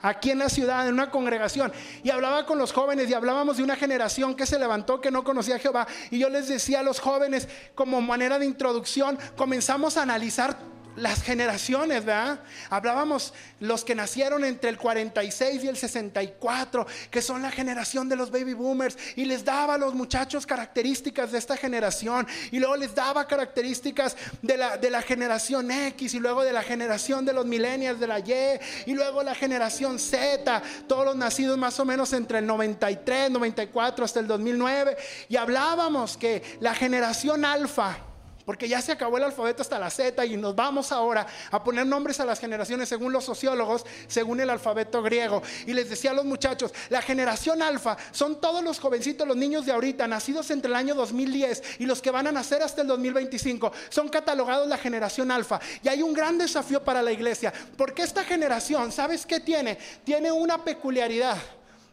[0.00, 3.62] aquí en la ciudad, en una congregación, y hablaba con los jóvenes y hablábamos de
[3.62, 6.82] una generación que se levantó, que no conocía a Jehová, y yo les decía a
[6.82, 10.58] los jóvenes, como manera de introducción, comenzamos a analizar
[10.98, 12.40] las generaciones, ¿verdad?
[12.70, 18.16] Hablábamos los que nacieron entre el 46 y el 64, que son la generación de
[18.16, 22.76] los baby boomers, y les daba a los muchachos características de esta generación, y luego
[22.76, 27.32] les daba características de la, de la generación X, y luego de la generación de
[27.32, 31.84] los millennials, de la Y, y luego la generación Z, todos los nacidos más o
[31.84, 34.96] menos entre el 93, 94 hasta el 2009,
[35.28, 38.07] y hablábamos que la generación alfa,
[38.48, 41.86] porque ya se acabó el alfabeto hasta la Z y nos vamos ahora a poner
[41.86, 45.42] nombres a las generaciones según los sociólogos, según el alfabeto griego.
[45.66, 49.66] Y les decía a los muchachos, la generación alfa son todos los jovencitos, los niños
[49.66, 52.88] de ahorita, nacidos entre el año 2010 y los que van a nacer hasta el
[52.88, 55.60] 2025, son catalogados la generación alfa.
[55.82, 59.76] Y hay un gran desafío para la iglesia, porque esta generación, ¿sabes qué tiene?
[60.04, 61.36] Tiene una peculiaridad.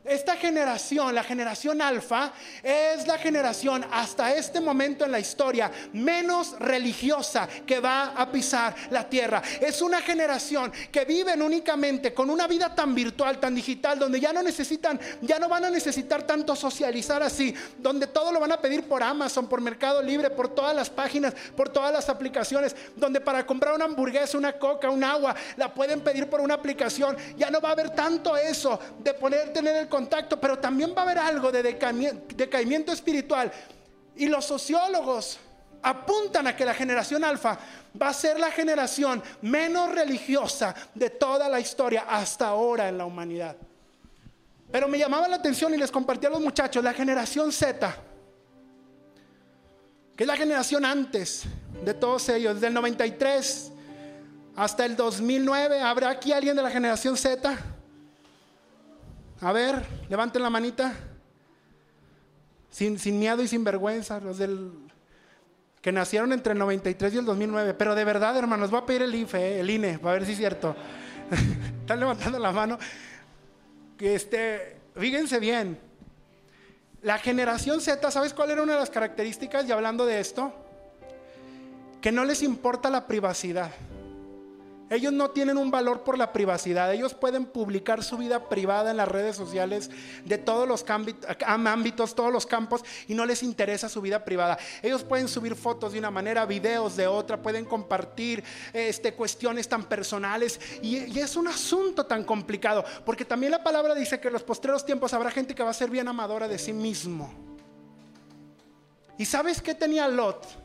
[0.06, 6.60] Esta generación, la generación alfa, es la generación hasta este momento en la historia menos
[6.60, 9.42] religiosa que va a pisar la tierra.
[9.60, 14.32] Es una generación que viven únicamente con una vida tan virtual, tan digital, donde ya
[14.32, 18.62] no necesitan, ya no van a necesitar tanto socializar así, donde todo lo van a
[18.62, 23.22] pedir por Amazon, por Mercado Libre, por todas las páginas, por todas las aplicaciones, donde
[23.22, 27.18] para comprar una hamburguesa, una coca, un agua, la pueden pedir por una aplicación.
[27.38, 31.04] Ya no va a haber tanto eso de poner tener el contacto, pero también va
[31.04, 33.50] a haber algo de decaimiento espiritual.
[34.18, 35.40] Y los sociólogos
[35.82, 37.58] apuntan a que la generación alfa
[38.02, 43.06] va a ser la generación menos religiosa de toda la historia hasta ahora en la
[43.06, 43.56] humanidad.
[44.70, 47.96] Pero me llamaba la atención y les compartí a los muchachos, la generación Z,
[50.18, 51.44] que es la generación antes
[51.86, 53.72] de todos ellos, desde el 93
[54.58, 55.80] hasta el 2009.
[55.80, 57.75] ¿Habrá aquí alguien de la generación Z?
[59.42, 60.94] A ver, levanten la manita.
[62.70, 64.72] Sin, sin miedo y sin vergüenza, los del
[65.86, 67.76] que nacieron entre el 93 y el 2009.
[67.76, 70.32] Pero de verdad, hermanos, voy a pedir el IFE, eh, el INE, para ver si
[70.32, 70.76] es cierto.
[71.82, 72.80] Están levantando la mano.
[74.00, 75.78] Este, fíjense bien.
[77.04, 79.68] La generación Z, ¿sabes cuál era una de las características?
[79.68, 80.52] Y hablando de esto,
[82.02, 83.70] que no les importa la privacidad.
[84.90, 86.94] Ellos no tienen un valor por la privacidad.
[86.94, 89.90] Ellos pueden publicar su vida privada en las redes sociales
[90.26, 90.86] de todos los
[91.46, 94.60] ámbitos, todos los campos, y no les interesa su vida privada.
[94.84, 98.44] Ellos pueden subir fotos de una manera, videos de otra, pueden compartir
[98.74, 100.60] este, cuestiones tan personales.
[100.84, 104.44] Y, y es un asunto tan complicado, porque también la palabra dice que en los
[104.44, 107.34] postreros tiempos habrá gente que va a ser bien amadora de sí mismo.
[109.18, 110.65] ¿Y sabes qué tenía Lot?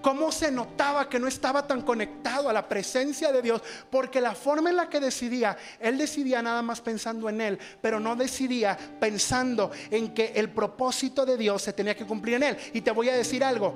[0.00, 4.34] Cómo se notaba que no estaba tan conectado a la presencia de Dios, porque la
[4.34, 8.76] forma en la que decidía, él decidía nada más pensando en él, pero no decidía
[8.98, 12.56] pensando en que el propósito de Dios se tenía que cumplir en él.
[12.72, 13.74] Y te voy a decir algo,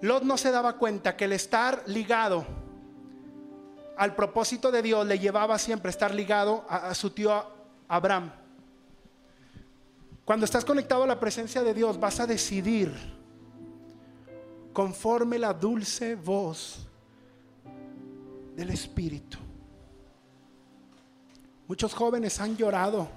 [0.00, 2.46] Lot no se daba cuenta que el estar ligado
[3.96, 7.44] al propósito de Dios le llevaba siempre a estar ligado a, a su tío
[7.88, 8.30] Abraham.
[10.24, 13.17] Cuando estás conectado a la presencia de Dios, vas a decidir
[14.78, 16.86] conforme la dulce voz
[18.54, 19.36] del Espíritu.
[21.66, 23.08] Muchos jóvenes han llorado,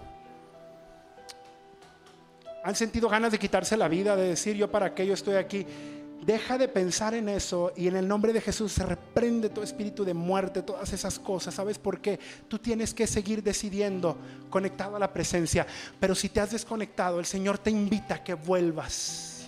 [2.64, 5.68] han sentido ganas de quitarse la vida, de decir yo para qué yo estoy aquí.
[6.26, 10.04] Deja de pensar en eso y en el nombre de Jesús se reprende todo espíritu
[10.04, 11.54] de muerte, todas esas cosas.
[11.54, 12.20] ¿Sabes por qué?
[12.48, 14.18] Tú tienes que seguir decidiendo
[14.50, 15.68] conectado a la presencia.
[16.00, 19.41] Pero si te has desconectado, el Señor te invita a que vuelvas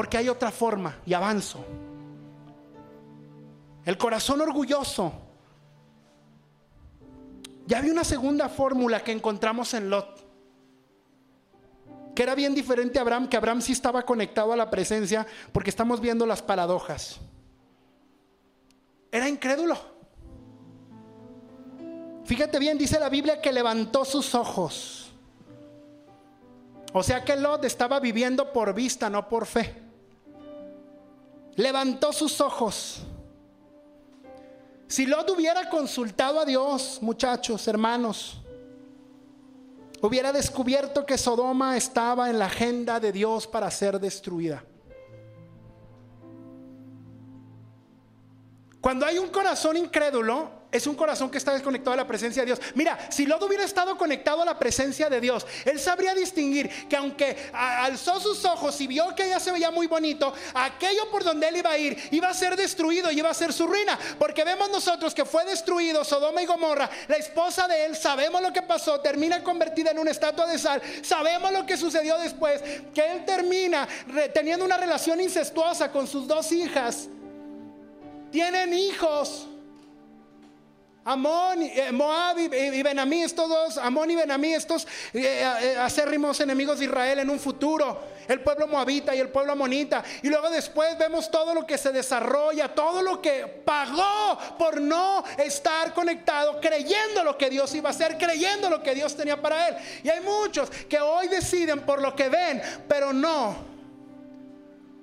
[0.00, 1.62] porque hay otra forma y avanzo.
[3.84, 5.12] El corazón orgulloso.
[7.66, 10.26] Ya había una segunda fórmula que encontramos en Lot.
[12.14, 15.68] Que era bien diferente a Abraham, que Abraham sí estaba conectado a la presencia, porque
[15.68, 17.20] estamos viendo las paradojas.
[19.12, 19.76] Era incrédulo.
[22.24, 25.12] Fíjate bien, dice la Biblia que levantó sus ojos.
[26.94, 29.89] O sea que Lot estaba viviendo por vista, no por fe.
[31.56, 33.02] Levantó sus ojos.
[34.86, 38.40] Si Lot hubiera consultado a Dios, muchachos, hermanos,
[40.00, 44.64] hubiera descubierto que Sodoma estaba en la agenda de Dios para ser destruida.
[48.80, 52.46] Cuando hay un corazón incrédulo, es un corazón que está desconectado a la presencia de
[52.46, 52.60] Dios.
[52.74, 56.96] Mira, si Lot hubiera estado conectado a la presencia de Dios, él sabría distinguir que
[56.96, 61.48] aunque alzó sus ojos y vio que ella se veía muy bonito, aquello por donde
[61.48, 63.98] él iba a ir iba a ser destruido y iba a ser su ruina.
[64.18, 68.52] Porque vemos nosotros que fue destruido Sodoma y Gomorra, la esposa de él, sabemos lo
[68.52, 72.62] que pasó, termina convertida en una estatua de sal, sabemos lo que sucedió después,
[72.94, 73.88] que él termina
[74.32, 77.08] teniendo una relación incestuosa con sus dos hijas.
[78.30, 79.49] Tienen hijos.
[81.04, 86.78] Amón, eh, Moab y, Benamí, estos dos, Amón y Benamí, estos eh, eh, acérrimos enemigos
[86.78, 90.04] de Israel en un futuro, el pueblo moabita y el pueblo amonita.
[90.22, 95.24] Y luego después vemos todo lo que se desarrolla, todo lo que pagó por no
[95.38, 99.68] estar conectado, creyendo lo que Dios iba a hacer, creyendo lo que Dios tenía para
[99.68, 99.76] él.
[100.04, 103.70] Y hay muchos que hoy deciden por lo que ven, pero no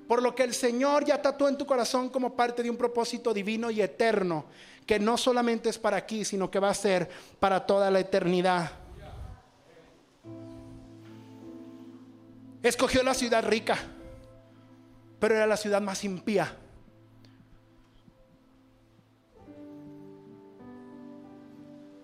[0.08, 3.34] por lo que el Señor ya tatuó en tu corazón como parte de un propósito
[3.34, 4.46] divino y eterno
[4.88, 8.72] que no solamente es para aquí, sino que va a ser para toda la eternidad.
[12.64, 13.78] Escogió la ciudad rica,
[15.20, 16.56] pero era la ciudad más impía.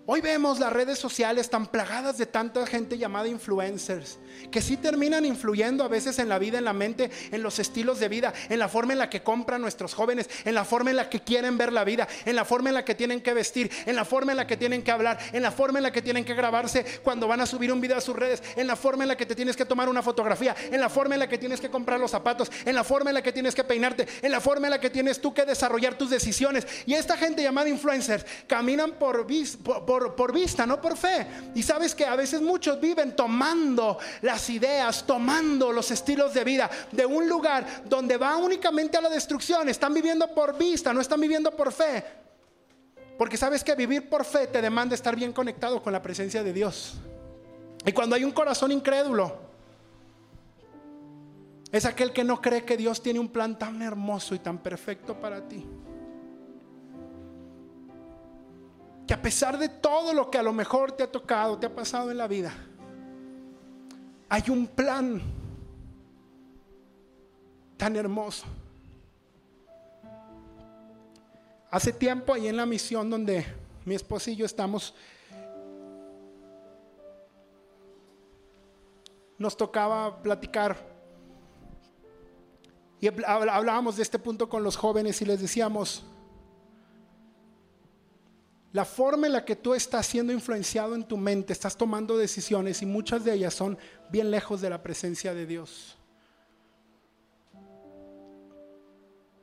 [0.06, 4.18] Hoy vemos las redes sociales tan plagadas de tanta gente llamada influencers,
[4.50, 8.00] que sí terminan influyendo a veces en la vida, en la mente, en los estilos
[8.00, 10.96] de vida, en la forma en la que compran nuestros jóvenes, en la forma en
[10.96, 13.70] la que quieren ver la vida, en la forma en la que tienen que vestir,
[13.86, 16.02] en la forma en la que tienen que hablar, en la forma en la que
[16.02, 19.04] tienen que grabarse cuando van a subir un video a sus redes, en la forma
[19.04, 21.38] en la que te tienes que tomar una fotografía, en la forma en la que
[21.38, 24.30] tienes que comprar los zapatos, en la forma en la que tienes que peinarte, en
[24.30, 26.66] la forma en la que tienes tú que desarrollar tus decisiones.
[26.84, 29.26] Y esta gente llamada influencers caminan por,
[29.86, 31.26] por por, vista, no por fe.
[31.54, 36.70] Y sabes que a veces muchos viven tomando las ideas, tomando los estilos de vida
[36.92, 39.68] de un lugar donde va únicamente a la destrucción.
[39.68, 42.04] Están viviendo por vista, no están viviendo por fe.
[43.18, 46.52] Porque sabes que vivir por fe te demanda estar bien conectado con la presencia de
[46.52, 46.94] Dios.
[47.86, 49.36] Y cuando hay un corazón incrédulo,
[51.70, 55.20] es aquel que no cree que Dios tiene un plan tan hermoso y tan perfecto
[55.20, 55.66] para ti.
[59.06, 61.74] Que a pesar de todo lo que a lo mejor te ha tocado, te ha
[61.74, 62.52] pasado en la vida,
[64.28, 65.20] hay un plan
[67.76, 68.46] tan hermoso.
[71.70, 73.44] Hace tiempo ahí en la misión donde
[73.84, 74.94] mi esposa y yo estamos,
[79.36, 80.94] nos tocaba platicar
[83.00, 86.04] y hablábamos de este punto con los jóvenes y les decíamos,
[88.74, 92.82] la forma en la que tú estás siendo influenciado en tu mente, estás tomando decisiones
[92.82, 93.78] y muchas de ellas son
[94.10, 95.96] bien lejos de la presencia de Dios.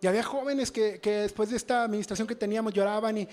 [0.02, 3.28] Y había jóvenes que, después de esta administración que teníamos lloraban y,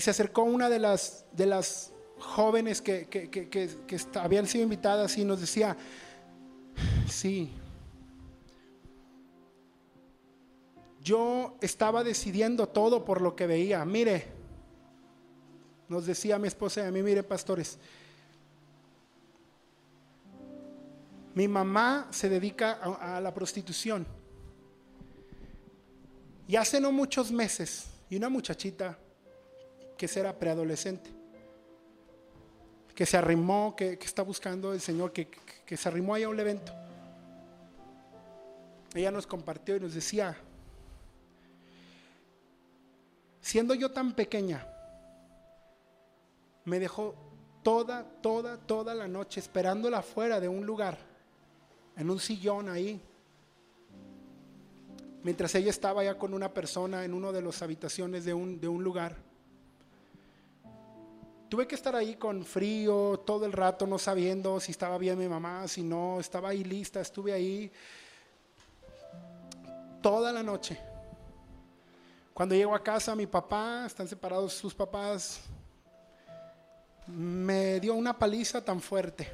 [0.00, 5.40] se acercó una de las, de las jóvenes que, que habían sido invitadas y nos
[5.40, 5.76] decía,
[7.08, 7.52] sí,
[11.00, 13.84] yo estaba decidiendo todo por lo que veía.
[13.84, 14.42] Mire,
[15.88, 17.78] nos decía mi esposa y a mí, mire pastores,
[21.34, 24.06] mi mamá se dedica a, la prostitución.
[26.46, 28.96] Y hace no muchos meses, y una muchachita
[29.96, 31.10] que será preadolescente,
[32.94, 35.28] que se arrimó, que, está buscando el Señor, que,
[35.66, 36.72] que se arrimó ahí a un evento.
[38.94, 40.36] Ella nos compartió y nos decía,
[43.40, 44.73] siendo yo tan pequeña,
[46.64, 47.14] me dejó
[47.62, 50.98] toda, toda, toda la noche esperándola afuera de un lugar,
[51.96, 53.00] en un sillón ahí.
[55.22, 58.68] Mientras ella estaba ya con una persona en una de las habitaciones de un, de
[58.68, 59.16] un lugar.
[61.48, 65.28] Tuve que estar ahí con frío todo el rato, no sabiendo si estaba bien mi
[65.28, 67.70] mamá, si no, estaba ahí lista, estuve ahí
[70.02, 70.78] toda la noche.
[72.34, 75.40] Cuando llego a casa, mi papá, están separados sus papás,
[77.06, 79.28] me dio una paliza tan fuerte.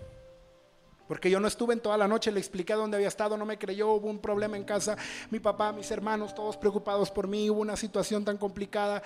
[1.11, 3.59] Porque yo no estuve en toda la noche, le expliqué dónde había estado, no me
[3.59, 4.97] creyó, hubo un problema en casa,
[5.33, 9.03] mi papá, mis hermanos, todos preocupados por mí, hubo una situación tan complicada.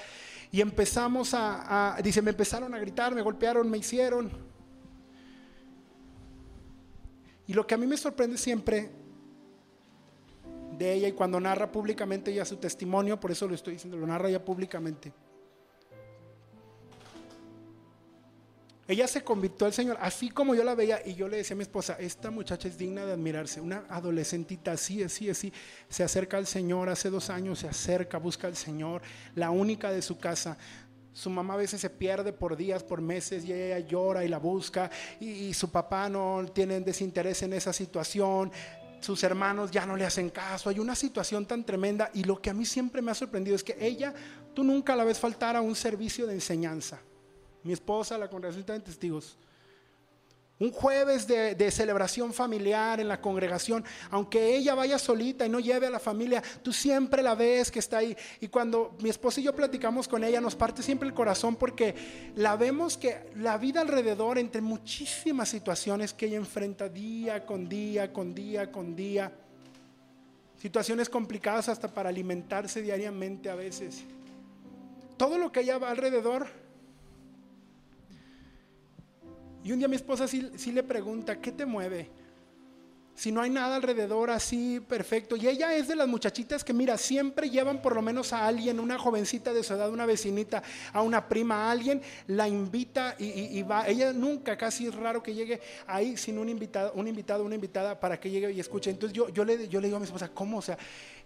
[0.52, 4.30] Y empezamos a, dice, me empezaron a gritar, me golpearon, me hicieron.
[7.46, 8.90] Y lo que a mí me sorprende siempre
[10.76, 14.06] de ella y cuando narra públicamente ya su testimonio, por eso lo estoy diciendo, lo
[14.06, 15.10] narra ya públicamente.
[18.86, 21.56] Ella se convirtió al Señor, así como yo la veía, y yo le decía a
[21.56, 25.52] mi esposa, esta muchacha es digna de admirarse, una adolescentita así, así, así,
[25.88, 29.00] se acerca al Señor, hace dos años se acerca, busca al Señor,
[29.34, 30.58] la única de su casa.
[31.14, 34.38] Su mamá a veces se pierde por días, por meses, y ella llora y la
[34.38, 38.52] busca, y, y su papá no tiene desinterés en esa situación,
[39.00, 42.50] sus hermanos ya no le hacen caso, hay una situación tan tremenda y lo que
[42.50, 44.14] a mí siempre me ha sorprendido es que ella,
[44.54, 47.00] tú nunca la ves faltar a un servicio de enseñanza.
[47.64, 49.36] Mi esposa, la congregación de testigos.
[50.60, 55.88] Un jueves de, celebración familiar en la congregación, aunque ella vaya solita y no lleve
[55.88, 58.16] a la familia, tú siempre la ves que está ahí.
[58.40, 61.96] Y cuando mi esposa y yo platicamos con ella, nos parte siempre el corazón porque
[62.36, 68.12] la vemos que la vida alrededor, entre muchísimas situaciones que ella enfrenta día con día,
[68.12, 69.32] con día, con día,
[70.60, 74.04] situaciones complicadas hasta para alimentarse diariamente a veces.
[75.16, 76.63] Todo lo que ella va alrededor
[79.64, 82.10] y un día mi esposa sí, le pregunta, ¿qué te mueve?
[83.14, 85.36] Si no hay nada alrededor así perfecto.
[85.36, 88.78] Y ella es de las muchachitas que, mira, siempre llevan por lo menos a alguien,
[88.78, 93.62] una jovencita de su edad, una vecinita, a una prima, a alguien, la invita y,
[93.62, 93.88] va.
[93.88, 97.98] Ella nunca, casi es raro que llegue ahí sin un invitado, un invitado, una invitada
[97.98, 98.90] para que llegue y escuche.
[98.90, 100.58] Entonces yo, yo, le, yo le digo a mi esposa, ¿cómo?
[100.58, 100.76] O sea,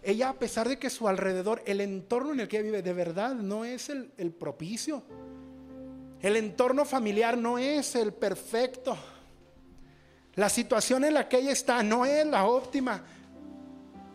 [0.01, 3.35] ella a pesar de que su alrededor, el entorno en el que vive, de verdad
[3.35, 5.03] no es el, el propicio.
[6.21, 8.97] El entorno familiar no es el perfecto.
[10.35, 13.03] La situación en la que ella está no es la óptima.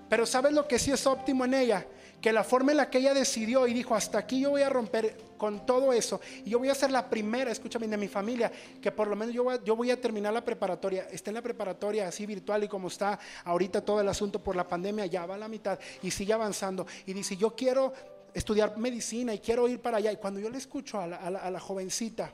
[0.09, 1.87] Pero ¿sabes lo que sí es óptimo en ella?
[2.21, 4.71] Que la forma en la que ella decidió y dijo, hasta aquí yo voy a
[4.71, 6.21] romper con todo eso.
[6.45, 9.35] Y yo voy a ser la primera, escúchame, de mi familia, que por lo menos
[9.35, 11.07] yo voy, a terminar la preparatoria.
[11.11, 14.67] Está en la preparatoria así virtual y como está ahorita todo el asunto por la
[14.67, 16.87] pandemia, ya va a la mitad y sigue avanzando.
[17.07, 17.93] Y dice, yo quiero
[18.35, 20.13] estudiar medicina y quiero ir para allá.
[20.13, 22.33] Y cuando yo le escucho a la, jovencita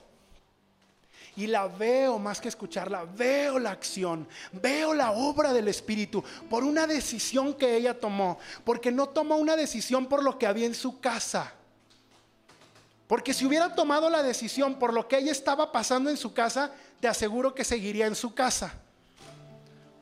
[1.37, 6.65] y la veo más que escucharla, veo la acción, veo la obra del Espíritu por
[6.65, 10.75] una decisión que ella tomó, porque no tomó una decisión por lo que había en
[10.75, 11.53] su casa.
[13.07, 16.73] Porque si hubiera tomado la decisión por lo que ella estaba pasando en su casa,
[17.01, 18.73] te aseguro que seguiría en su casa.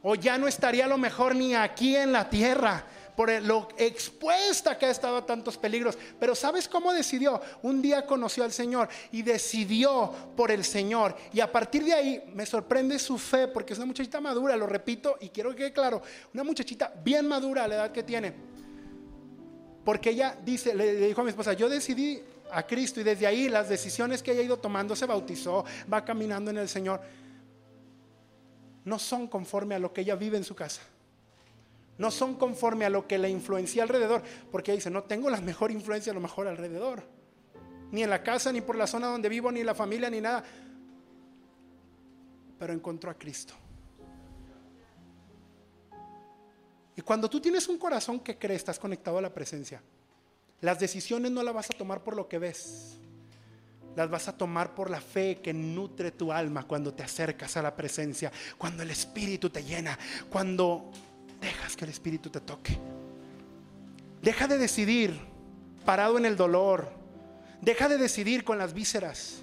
[0.03, 2.85] O ya no estaría a lo mejor ni aquí en la tierra,
[3.19, 5.99] por lo expuesta que ha estado a tantos peligros.
[6.21, 7.41] Pero ¿sabes cómo decidió?
[7.63, 11.17] Un día conoció al Señor y decidió por el Señor.
[11.33, 14.69] Y a partir de ahí me sorprende su fe, porque es una muchachita madura, lo
[14.69, 16.01] repito, y quiero que quede claro,
[16.33, 18.33] una muchachita bien madura a la edad que tiene.
[19.85, 23.49] Porque ella dice, le dijo a mi esposa, yo decidí a Cristo y desde ahí
[23.49, 27.01] las decisiones que ella ha ido tomando, se bautizó, va caminando en el Señor,
[28.85, 30.83] no son conforme a lo que ella vive en su casa
[31.99, 35.71] no son conforme a lo que le influencia alrededor, porque dice, no tengo la mejor
[35.71, 37.03] influencia a lo mejor alrededor,
[37.91, 40.45] ni en la casa, ni por la zona donde vivo, ni la familia, ni nada,
[42.59, 43.55] pero encontró a Cristo.
[46.97, 49.83] Y cuando tú tienes un corazón que cree, estás conectado a la presencia,
[50.61, 52.99] las decisiones no las vas a tomar por lo que ves,
[53.97, 57.63] las vas a tomar por la fe que nutre tu alma cuando te acercas a
[57.63, 59.99] la presencia, cuando el Espíritu te llena,
[60.31, 60.91] cuando
[61.41, 62.79] dejas que el Espíritu te toque.
[64.23, 65.19] Deja de decidir
[65.85, 66.91] parado en el dolor.
[67.61, 69.43] Deja de decidir con las vísceras.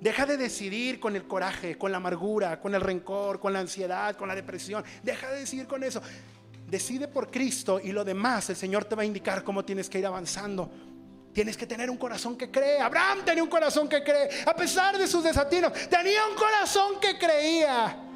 [0.00, 4.16] Deja de decidir con el coraje, con la amargura, con el rencor, con la ansiedad,
[4.16, 4.84] con la depresión.
[5.02, 6.00] Deja de decidir con eso.
[6.66, 9.98] Decide por Cristo y lo demás el Señor te va a indicar cómo tienes que
[9.98, 10.70] ir avanzando.
[11.32, 12.80] Tienes que tener un corazón que cree.
[12.80, 14.28] Abraham tenía un corazón que cree.
[14.46, 18.07] A pesar de sus desatinos, tenía un corazón que creía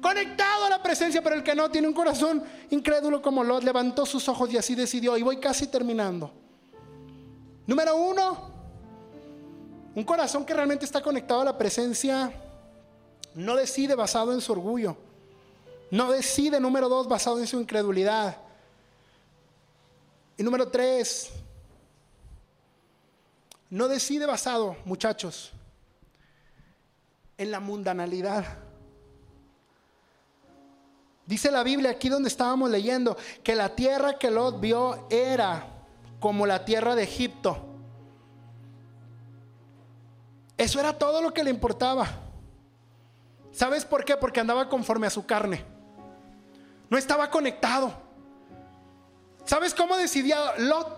[0.00, 4.06] conectado a la presencia, pero el que no tiene un corazón incrédulo como Lot, levantó
[4.06, 5.16] sus ojos y así decidió.
[5.16, 6.32] Y voy casi terminando.
[7.66, 8.50] Número uno,
[9.94, 12.32] un corazón que realmente está conectado a la presencia
[13.34, 14.96] no decide basado en su orgullo.
[15.90, 18.36] No decide, número dos, basado en su incredulidad.
[20.36, 21.30] Y número tres,
[23.70, 25.52] no decide basado, muchachos,
[27.36, 28.67] en la mundanalidad.
[31.28, 33.14] Dice la Biblia aquí donde estábamos leyendo
[33.44, 35.62] que la tierra que Lot vio era
[36.20, 37.66] como la tierra de Egipto.
[40.56, 42.08] Eso era todo lo que le importaba.
[43.52, 44.16] ¿Sabes por qué?
[44.16, 45.66] Porque andaba conforme a su carne.
[46.88, 47.92] No estaba conectado.
[49.44, 50.97] ¿Sabes cómo decidía Lot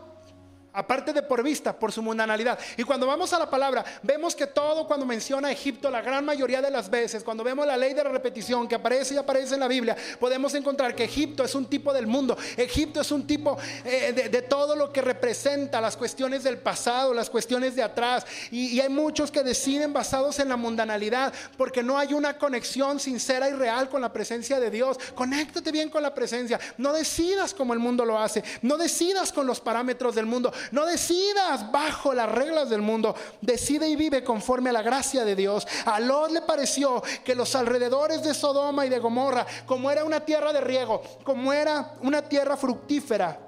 [0.72, 2.58] Aparte de por vista, por su mundanalidad.
[2.76, 6.62] Y cuando vamos a la palabra, vemos que todo cuando menciona Egipto, la gran mayoría
[6.62, 9.60] de las veces, cuando vemos la ley de la repetición que aparece y aparece en
[9.60, 12.38] la Biblia, podemos encontrar que Egipto es un tipo del mundo.
[12.56, 17.30] Egipto es un tipo eh, de, todo lo que representa las cuestiones del pasado, las
[17.30, 18.24] cuestiones de atrás.
[18.52, 23.00] Y, y hay muchos que deciden basados en la mundanalidad porque no hay una conexión
[23.00, 24.98] sincera y real con la presencia de Dios.
[25.14, 26.60] Conéctate bien con la presencia.
[26.78, 28.44] No decidas como el mundo lo hace.
[28.62, 30.52] No decidas con los parámetros del mundo.
[30.70, 33.14] No decidas bajo las reglas del mundo.
[33.40, 35.66] Decide y vive conforme a la gracia de Dios.
[35.84, 40.20] A Lot le pareció que los alrededores de Sodoma y de Gomorra, como era una
[40.20, 43.38] tierra de riego, como era una tierra fructífera,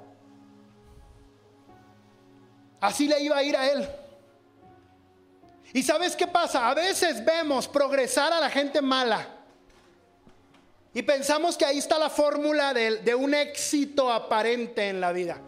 [2.80, 3.88] así le iba a ir a él.
[5.72, 6.68] ¿Y sabes qué pasa?
[6.68, 9.26] A veces vemos progresar a la gente mala.
[10.94, 15.40] Y pensamos que ahí está la fórmula de, de un éxito aparente en la vida.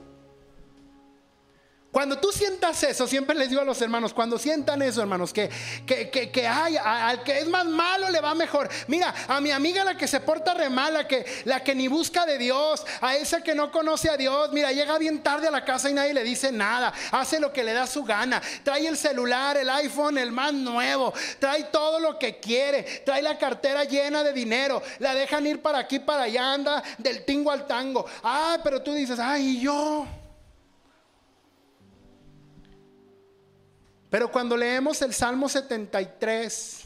[1.95, 5.49] Cuando tú sientas eso, siempre les digo a los hermanos, cuando sientan eso, hermanos, que,
[5.87, 8.69] que, que, hay, al que es más malo le va mejor.
[8.89, 11.87] Mira, a mi amiga la que se porta re mal, la que, la que ni
[11.87, 15.53] busca de Dios, a esa que no conoce a Dios, mira, llega bien tarde a
[15.53, 18.89] la casa y nadie le dice nada, hace lo que le da su gana, trae
[18.89, 23.85] el celular, el iPhone, el más nuevo, trae todo lo que quiere, trae la cartera
[23.85, 28.05] llena de dinero, la dejan ir para aquí, para allá, anda del tingo al tango.
[28.25, 30.09] Ah, pero tú dices, ay, yo.
[34.15, 36.85] Pero cuando leemos el Salmo 73,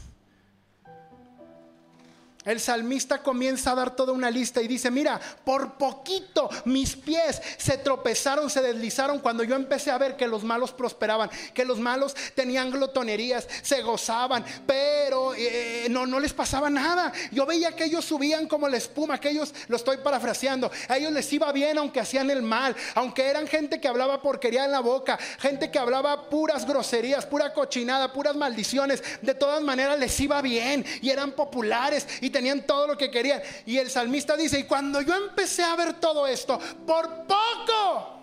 [2.45, 7.41] el salmista comienza a dar toda una lista y dice, mira, por poquito mis pies
[7.57, 11.79] se tropezaron, se deslizaron cuando yo empecé a ver que los malos prosperaban, que los
[11.79, 17.11] malos tenían glotonerías, se gozaban, pero eh, no, no les pasaba nada.
[17.31, 21.11] Yo veía que ellos subían como la espuma, que ellos, lo estoy parafraseando, a ellos
[21.11, 24.79] les iba bien aunque hacían el mal, aunque eran gente que hablaba porquería en la
[24.79, 30.41] boca, gente que hablaba puras groserías, pura cochinada, puras maldiciones, de todas maneras les iba
[30.41, 33.41] bien y eran populares y tenían todo lo que querían.
[33.65, 38.19] Y el salmista dice, y cuando yo empecé a ver todo esto, por poco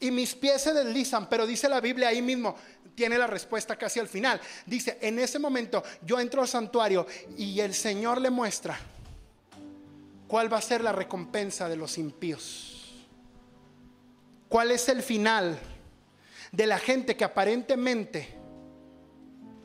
[0.00, 2.56] y mis pies se deslizan, pero dice la Biblia ahí mismo,
[2.94, 4.40] tiene la respuesta casi al final.
[4.66, 8.78] Dice, en ese momento yo entro al santuario y el Señor le muestra
[10.26, 13.06] cuál va a ser la recompensa de los impíos.
[14.48, 15.58] ¿Cuál es el final
[16.50, 18.34] de la gente que aparentemente,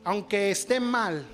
[0.04, 1.26] aunque esté mal,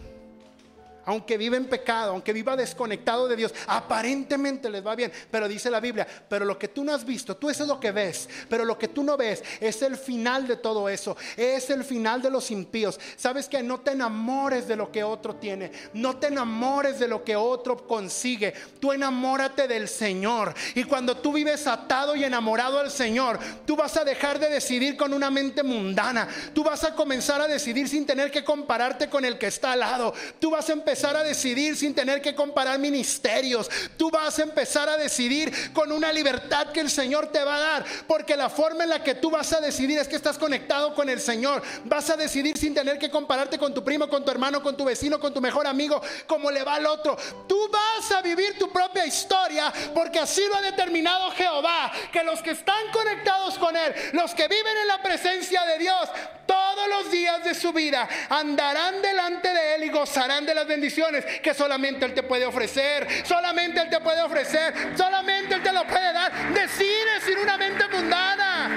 [1.04, 5.12] aunque vive en pecado, aunque viva desconectado de Dios, aparentemente les va bien.
[5.30, 7.80] Pero dice la Biblia, pero lo que tú no has visto, tú eso es lo
[7.80, 11.70] que ves, pero lo que tú no ves es el final de todo eso, es
[11.70, 13.00] el final de los impíos.
[13.16, 17.24] Sabes que no te enamores de lo que otro tiene, no te enamores de lo
[17.24, 20.54] que otro consigue, tú enamórate del Señor.
[20.74, 24.96] Y cuando tú vives atado y enamorado al Señor, tú vas a dejar de decidir
[24.96, 29.24] con una mente mundana, tú vas a comenzar a decidir sin tener que compararte con
[29.24, 32.34] el que está al lado, tú vas a empezar empezar a decidir sin tener que
[32.34, 33.70] comparar ministerios.
[33.96, 37.60] Tú vas a empezar a decidir con una libertad que el Señor te va a
[37.60, 37.84] dar.
[38.06, 41.08] Porque la forma en la que tú vas a decidir es que estás conectado con
[41.08, 41.62] el Señor.
[41.84, 44.84] Vas a decidir sin tener que compararte con tu primo, con tu hermano, con tu
[44.84, 47.16] vecino, con tu mejor amigo, como le va al otro.
[47.48, 51.90] Tú vas a vivir tu propia historia porque así lo ha determinado Jehová.
[52.12, 56.10] Que los que están conectados con Él, los que viven en la presencia de Dios,
[56.52, 61.24] todos los días de su vida andarán delante de Él y gozarán de las bendiciones
[61.40, 63.08] que solamente Él te puede ofrecer.
[63.24, 64.92] Solamente Él te puede ofrecer.
[64.94, 66.30] Solamente Él te lo puede dar.
[66.52, 68.68] Decide sin una mente mundana.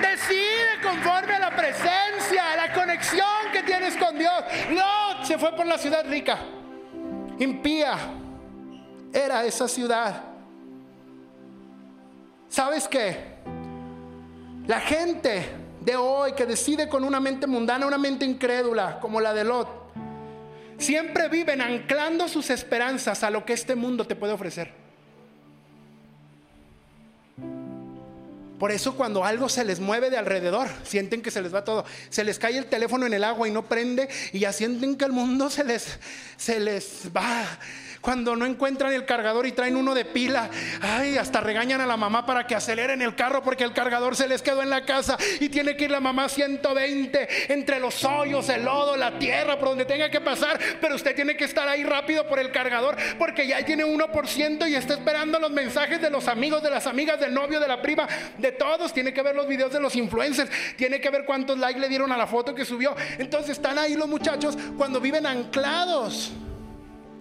[0.00, 4.44] Decide conforme a la presencia, a la conexión que tienes con Dios.
[4.70, 6.38] Lot se fue por la ciudad rica.
[7.38, 7.98] Impía
[9.12, 10.22] era esa ciudad.
[12.48, 13.36] ¿Sabes qué?
[14.66, 19.32] La gente de hoy que decide con una mente mundana, una mente incrédula, como la
[19.32, 19.88] de Lot,
[20.76, 24.70] Siempre viven anclando sus esperanzas a lo que este mundo te puede ofrecer.
[28.60, 31.84] Por eso cuando algo se les mueve de alrededor, sienten que se les va todo.
[32.10, 35.04] Se les cae el teléfono en el agua y no prende y ya sienten que
[35.04, 35.98] el mundo se les,
[36.36, 37.44] se les va
[38.00, 41.96] cuando no encuentran el cargador y traen uno de pila, ay, hasta regañan a la
[41.96, 45.16] mamá para que aceleren el carro porque el cargador se les quedó en la casa
[45.40, 49.68] y tiene que ir la mamá 120 entre los hoyos, el lodo, la tierra, por
[49.68, 53.46] donde tenga que pasar, pero usted tiene que estar ahí rápido por el cargador porque
[53.46, 57.34] ya tiene 1% y está esperando los mensajes de los amigos, de las amigas, del
[57.34, 58.92] novio, de la prima, de todos.
[58.92, 62.12] Tiene que ver los videos de los influencers, tiene que ver cuántos likes le dieron
[62.12, 62.94] a la foto que subió.
[63.18, 66.32] Entonces están ahí los muchachos cuando viven anclados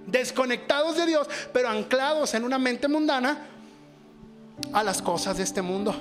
[0.08, 3.46] desconectados de Dios, pero anclados en una mente mundana
[4.74, 5.94] a las cosas de este mundo.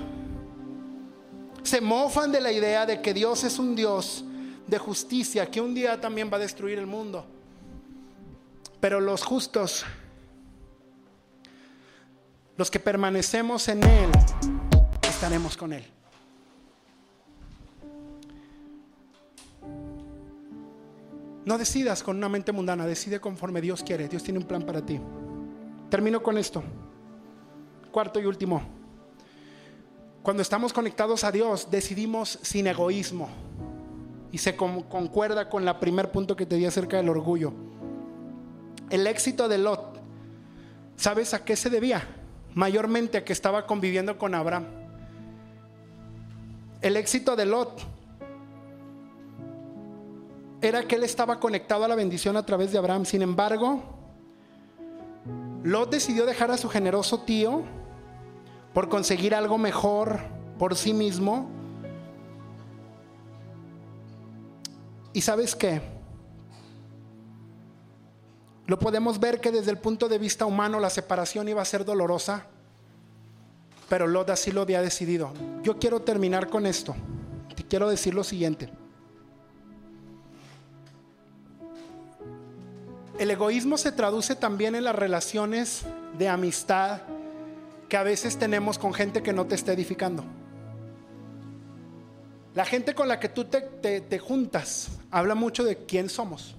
[1.61, 4.23] Se mofan de la idea de que Dios es un Dios
[4.65, 7.25] de justicia, que un día también va a destruir el mundo.
[8.79, 9.85] Pero los justos,
[12.55, 14.09] los que permanecemos en Él,
[15.01, 15.96] estaremos con Él.
[21.47, 24.09] No decidas con una mente mundana, decide conforme Dios quiere.
[24.09, 24.99] Dios tiene un plan para ti.
[25.89, 26.61] Termino con esto.
[27.89, 28.61] Cuarto y último.
[30.21, 33.29] Cuando estamos conectados a Dios, decidimos sin egoísmo.
[34.29, 37.53] Y se concuerda con el primer punto que te di acerca del orgullo.
[38.89, 40.01] El éxito de Lot,
[40.97, 42.05] ¿sabes a qué se debía?
[42.55, 44.65] Mayormente a que estaba conviviendo con Abraham.
[46.81, 47.96] El éxito de Lot
[50.67, 53.05] era que él estaba conectado a la bendición a través de Abraham.
[53.05, 53.81] Sin embargo,
[55.63, 57.63] Lot decidió dejar a su generoso tío
[58.73, 60.19] por conseguir algo mejor
[60.59, 61.49] por sí mismo.
[65.13, 65.81] ¿Y sabes qué?
[68.67, 71.85] Lo podemos ver que desde el punto de vista humano la separación iba a ser
[71.85, 72.47] dolorosa,
[73.87, 75.31] pero Lot así lo había decidido.
[75.63, 76.93] Yo quiero terminar con esto.
[77.55, 78.69] Te quiero decir lo siguiente.
[83.19, 85.83] El egoísmo se traduce también en las relaciones
[86.17, 87.01] de amistad
[87.89, 90.23] que a veces tenemos con gente que no te está edificando.
[92.53, 96.55] La gente con la que tú te, juntas habla mucho de quién somos.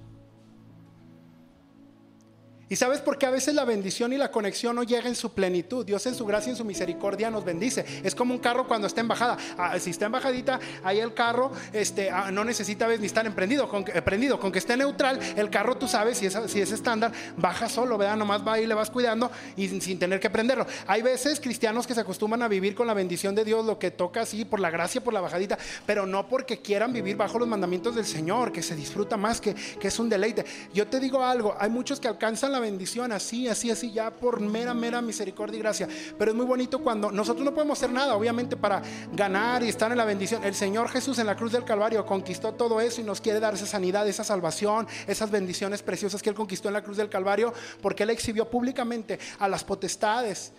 [2.69, 5.33] Y sabes por qué a veces la bendición y la conexión no llega en su
[5.33, 5.87] plenitud.
[5.87, 7.85] Dios en su gracia y en su misericordia nos bendice.
[8.05, 9.39] Es como un carro cuando está en bajada.
[9.57, 13.69] Ah, si está en bajadita, ahí el carro este, ah, no necesita ni estar emprendido.
[13.69, 14.39] Con, prendido.
[14.39, 17.97] con que esté neutral, el carro tú sabes si es, si es estándar, baja solo,
[17.97, 18.17] ¿verdad?
[18.17, 20.67] Nomás va y le vas cuidando y sin, tener que prenderlo.
[20.87, 23.91] Hay veces cristianos que se acostumbran a vivir con la bendición de Dios, lo que
[23.91, 27.49] toca así, por la gracia, por la bajadita, pero no porque quieran vivir bajo los
[27.49, 30.45] mandamientos del Señor, que se disfruta más, que, que es un deleite.
[30.75, 34.41] Yo te digo algo, hay muchos que alcanzan la bendición así, así, así, ya por
[34.41, 35.89] mera, mera misericordia y gracia.
[36.19, 38.83] Pero es muy bonito cuando nosotros no podemos hacer nada, obviamente, para
[39.13, 40.45] ganar y estar en la bendición.
[40.45, 43.55] El Señor Jesús en la cruz del Calvario conquistó todo eso y nos quiere dar
[43.55, 47.53] esa sanidad, esa salvación, esas bendiciones preciosas que Él conquistó en la cruz del Calvario,
[47.83, 50.53] porque Él exhibió públicamente a las potestades.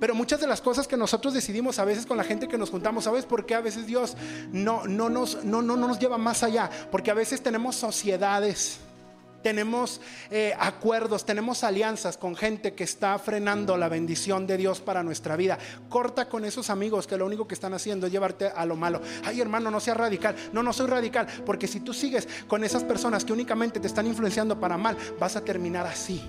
[0.00, 2.70] Pero muchas de las cosas que nosotros decidimos a veces con la gente que nos
[2.70, 4.16] juntamos, ¿sabes por qué a veces Dios
[4.50, 6.70] no, no, nos, no, no, nos lleva más allá?
[6.90, 8.80] Porque a veces tenemos sociedades,
[9.42, 15.02] tenemos eh, acuerdos, tenemos alianzas con gente que está frenando la bendición de Dios para
[15.02, 15.58] nuestra vida.
[15.88, 19.00] Corta con esos amigos que lo único que están haciendo es llevarte a lo malo.
[19.24, 20.34] Ay hermano, no seas radical.
[20.52, 21.26] No, no soy radical.
[21.44, 25.36] Porque si tú sigues con esas personas que únicamente te están influenciando para mal, vas
[25.36, 26.22] a terminar así.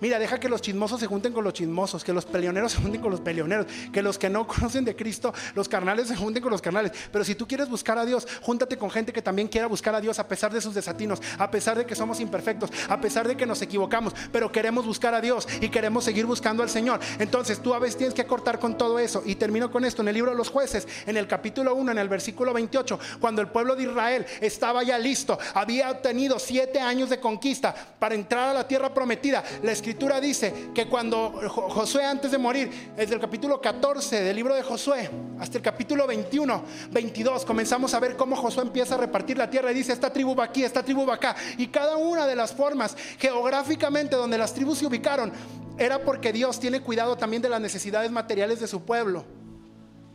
[0.00, 3.00] Mira, deja que los chismosos se junten con los chismosos, que los peleoneros se junten
[3.00, 6.52] con los peleoneros, que los que no conocen de Cristo, los carnales se junten con
[6.52, 6.92] los carnales.
[7.10, 10.00] Pero si tú quieres buscar a Dios, júntate con gente que también quiera buscar a
[10.00, 13.36] Dios a pesar de sus desatinos, a pesar de que somos imperfectos, a pesar de
[13.36, 17.00] que nos equivocamos, pero queremos buscar a Dios y queremos seguir buscando al Señor.
[17.18, 19.22] Entonces tú a veces tienes que cortar con todo eso.
[19.24, 21.98] Y termino con esto en el libro de los jueces, en el capítulo 1, en
[21.98, 27.10] el versículo 28, cuando el pueblo de Israel estaba ya listo, había tenido siete años
[27.10, 29.42] de conquista para entrar a la tierra prometida.
[29.62, 34.54] La escritura dice que cuando Josué antes de morir, desde el capítulo 14 del libro
[34.54, 35.08] de Josué
[35.40, 39.70] hasta el capítulo 21, 22, comenzamos a ver cómo Josué empieza a repartir la tierra
[39.70, 41.34] y dice, esta tribu va aquí, esta tribu va acá.
[41.56, 45.32] Y cada una de las formas geográficamente donde las tribus se ubicaron
[45.78, 49.24] era porque Dios tiene cuidado también de las necesidades materiales de su pueblo.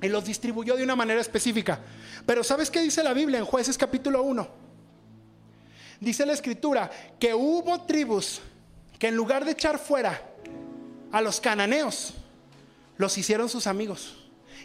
[0.04, 1.80] Y los distribuyó de una manera específica.
[2.28, 4.48] Pero ¿sabes qué dice la Biblia en jueces capítulo 1?
[6.00, 8.40] Dice la escritura que hubo tribus
[9.04, 10.18] que en lugar de echar fuera
[11.12, 12.14] a los cananeos,
[12.96, 14.16] los hicieron sus amigos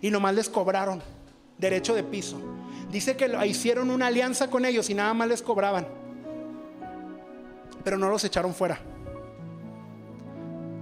[0.00, 1.02] y nomás les cobraron
[1.56, 2.40] derecho de piso.
[2.88, 5.88] Dice que hicieron una alianza con ellos y nada más les cobraban,
[7.82, 8.78] pero no los echaron fuera.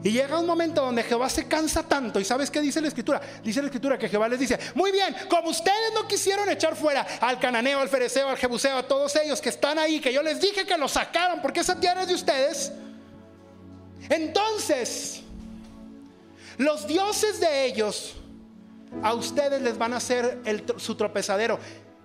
[0.04, 2.20] Y llega un momento donde Jehová se cansa tanto.
[2.20, 3.22] ¿Y sabes qué dice la escritura?
[3.42, 7.06] Dice la escritura que Jehová les dice, muy bien, como ustedes no quisieron echar fuera
[7.22, 10.42] al cananeo, al fereceo, al jebuseo, a todos ellos que están ahí, que yo les
[10.42, 12.70] dije que los sacaron porque esa tierra es de ustedes.
[14.08, 15.22] Entonces,
[16.58, 18.14] los dioses de ellos
[19.02, 20.40] a ustedes les van a hacer
[20.76, 21.58] su tropezadero.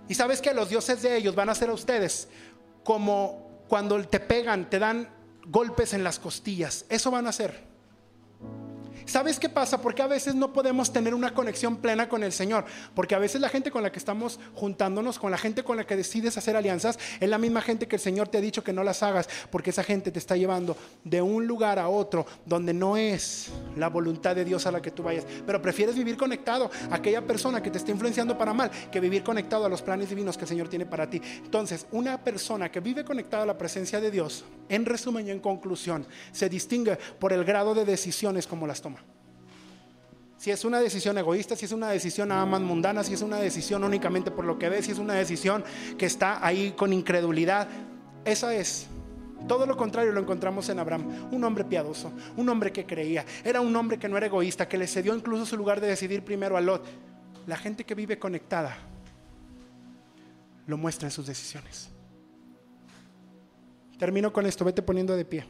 [0.08, 2.28] Y sabes que los dioses de ellos van a ser a ustedes
[2.84, 5.10] como cuando te pegan, te dan
[5.46, 6.86] golpes en las costillas.
[6.90, 7.71] Eso van a hacer.
[9.12, 9.82] ¿Sabes qué pasa?
[9.82, 12.64] Porque a veces no podemos tener una conexión plena con el Señor.
[12.96, 15.86] Porque a veces la gente con la que estamos juntándonos, con la gente con la
[15.86, 18.72] que decides hacer alianzas, es la misma gente que el Señor te ha dicho que
[18.72, 19.28] no las hagas.
[19.50, 23.90] Porque esa gente te está llevando de un lugar a otro donde no es la
[23.90, 25.26] voluntad de Dios a la que tú vayas.
[25.46, 29.24] Pero prefieres vivir conectado a aquella persona que te está influenciando para mal que vivir
[29.24, 31.22] conectado a los planes divinos que el Señor tiene para ti.
[31.44, 35.42] Entonces, una persona que vive conectada a la presencia de Dios, en resumen y en
[35.42, 39.01] conclusión, se distingue por el grado de decisiones como las toma.
[40.42, 43.38] Si es una decisión egoísta, si es una decisión nada más mundana, si es una
[43.38, 45.64] decisión únicamente por lo que ve, si es una decisión
[46.00, 47.68] que está ahí con incredulidad,
[48.26, 48.88] esa es.
[49.48, 53.62] Todo lo contrario lo encontramos en Abraham, un hombre piadoso, un hombre que creía, era
[53.62, 56.58] un hombre que no era egoísta, que le cedió incluso su lugar de decidir primero
[56.58, 56.88] a Lot.
[57.46, 58.76] La gente que vive conectada
[60.66, 61.92] lo muestra en sus decisiones.
[64.00, 65.46] Termino con esto, vete poniendo de pie.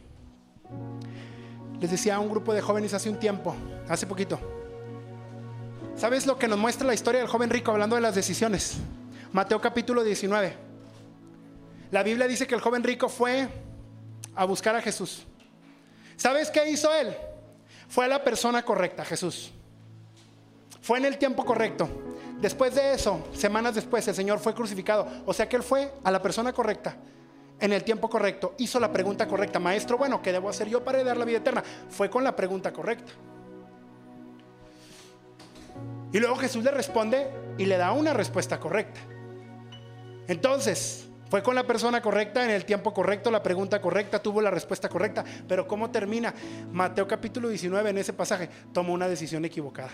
[1.79, 3.55] Les decía a un grupo de jóvenes hace un tiempo,
[3.87, 4.60] hace poquito,
[6.01, 8.77] ¿Sabes lo que nos muestra la historia del joven rico hablando de las decisiones?
[9.31, 10.57] Mateo capítulo 19.
[11.91, 13.47] La Biblia dice que el joven rico fue
[14.33, 15.27] a buscar a Jesús.
[16.15, 17.15] ¿Sabes qué hizo él?
[17.87, 19.51] Fue a la persona correcta, Jesús.
[20.81, 21.87] Fue en el tiempo correcto.
[22.39, 25.07] Después de eso, semanas después, el Señor fue crucificado.
[25.27, 26.95] O sea que él fue a la persona correcta,
[27.59, 28.55] en el tiempo correcto.
[28.57, 29.59] Hizo la pregunta correcta.
[29.59, 31.63] Maestro, bueno, ¿qué debo hacer yo para dar la vida eterna?
[31.91, 33.11] Fue con la pregunta correcta.
[36.13, 38.99] Y luego Jesús le responde y le da una respuesta correcta.
[40.27, 44.51] Entonces, fue con la persona correcta, en el tiempo correcto, la pregunta correcta, tuvo la
[44.51, 45.23] respuesta correcta.
[45.47, 46.33] Pero ¿cómo termina?
[46.71, 49.91] Mateo capítulo 19 en ese pasaje, tomó una decisión equivocada.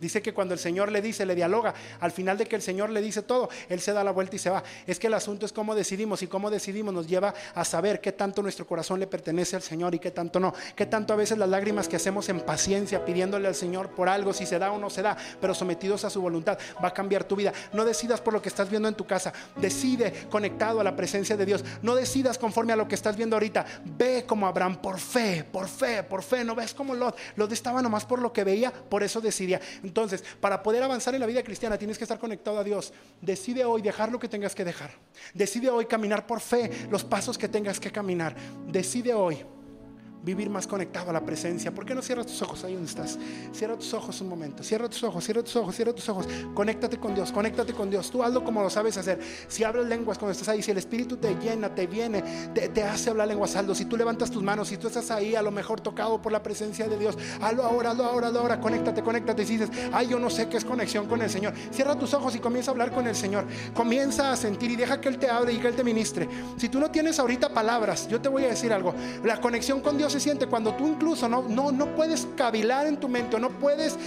[0.00, 2.90] Dice que cuando el Señor le dice, le dialoga, al final de que el Señor
[2.90, 4.62] le dice todo, Él se da la vuelta y se va.
[4.86, 8.12] Es que el asunto es cómo decidimos y cómo decidimos nos lleva a saber qué
[8.12, 10.54] tanto nuestro corazón le pertenece al Señor y qué tanto no.
[10.76, 14.32] Qué tanto a veces las lágrimas que hacemos en paciencia pidiéndole al Señor por algo,
[14.32, 17.24] si se da o no se da, pero sometidos a su voluntad, va a cambiar
[17.24, 17.52] tu vida.
[17.72, 21.36] No decidas por lo que estás viendo en tu casa, decide conectado a la presencia
[21.36, 21.64] de Dios.
[21.82, 23.64] No decidas conforme a lo que estás viendo ahorita.
[23.84, 26.44] Ve como Abraham, por fe, por fe, por fe.
[26.44, 27.16] No ves como Lot.
[27.36, 29.60] Lot estaba nomás por lo que veía, por eso decidía.
[29.88, 32.92] Entonces, para poder avanzar en la vida cristiana tienes que estar conectado a Dios.
[33.22, 34.90] Decide hoy dejar lo que tengas que dejar.
[35.32, 38.36] Decide hoy caminar por fe los pasos que tengas que caminar.
[38.66, 39.44] Decide hoy
[40.22, 41.72] vivir más conectado a la presencia.
[41.72, 43.18] ¿Por qué no cierras tus ojos ahí donde estás?
[43.52, 44.62] Cierra tus ojos un momento.
[44.62, 46.26] Cierra tus ojos, cierra tus ojos, cierra tus ojos.
[46.54, 48.10] Conéctate con Dios, conéctate con Dios.
[48.10, 49.20] Tú hazlo como lo sabes hacer.
[49.48, 53.10] Si hablas lenguas cuando estás ahí, si el Espíritu te llena, te viene, te, hace
[53.10, 53.74] hablar lenguas, hazlo.
[53.74, 56.42] Si tú levantas tus manos, si tú estás ahí a lo mejor tocado por la
[56.42, 58.60] presencia de Dios, hazlo ahora, hazlo ahora, hazlo ahora.
[58.60, 59.42] Conéctate, conéctate.
[59.42, 61.54] Y dices, ay, yo no sé qué es conexión con el Señor.
[61.70, 63.44] Cierra tus ojos y comienza a hablar con el Señor.
[63.74, 66.28] Comienza a sentir y deja que Él te hable y que Él te ministre.
[66.56, 68.94] Si tú no tienes ahorita palabras, yo te voy a decir algo.
[69.24, 72.98] La conexión con Dios se siente cuando tú incluso no, no, no puedes cavilar en
[72.98, 73.98] tu mente, no puedes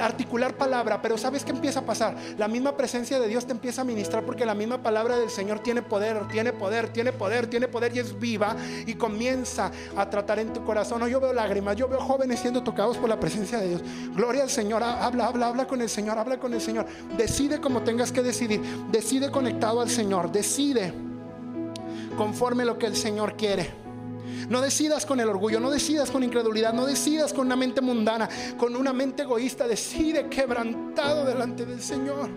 [0.00, 2.16] articular palabra, pero ¿sabes qué empieza a pasar?
[2.38, 5.60] La misma presencia de Dios te empieza a ministrar porque la misma palabra del Señor
[5.60, 10.38] tiene poder, tiene poder, tiene poder, tiene poder y es viva y comienza a tratar
[10.38, 11.06] en tu corazón.
[11.08, 13.82] yo veo lágrimas, yo veo jóvenes siendo tocados por la presencia de Dios.
[14.14, 16.86] Gloria al Señor, habla, habla, habla con el Señor, habla con el Señor.
[17.16, 20.92] Decide como tengas que decidir, decide conectado al Señor, decide
[22.16, 23.89] conforme lo que el Señor quiere.
[24.48, 28.28] No decidas con el orgullo, no decidas con incredulidad, no decidas con una mente mundana,
[28.56, 29.66] con una mente egoísta.
[29.66, 32.28] Decide quebrantado delante del Señor.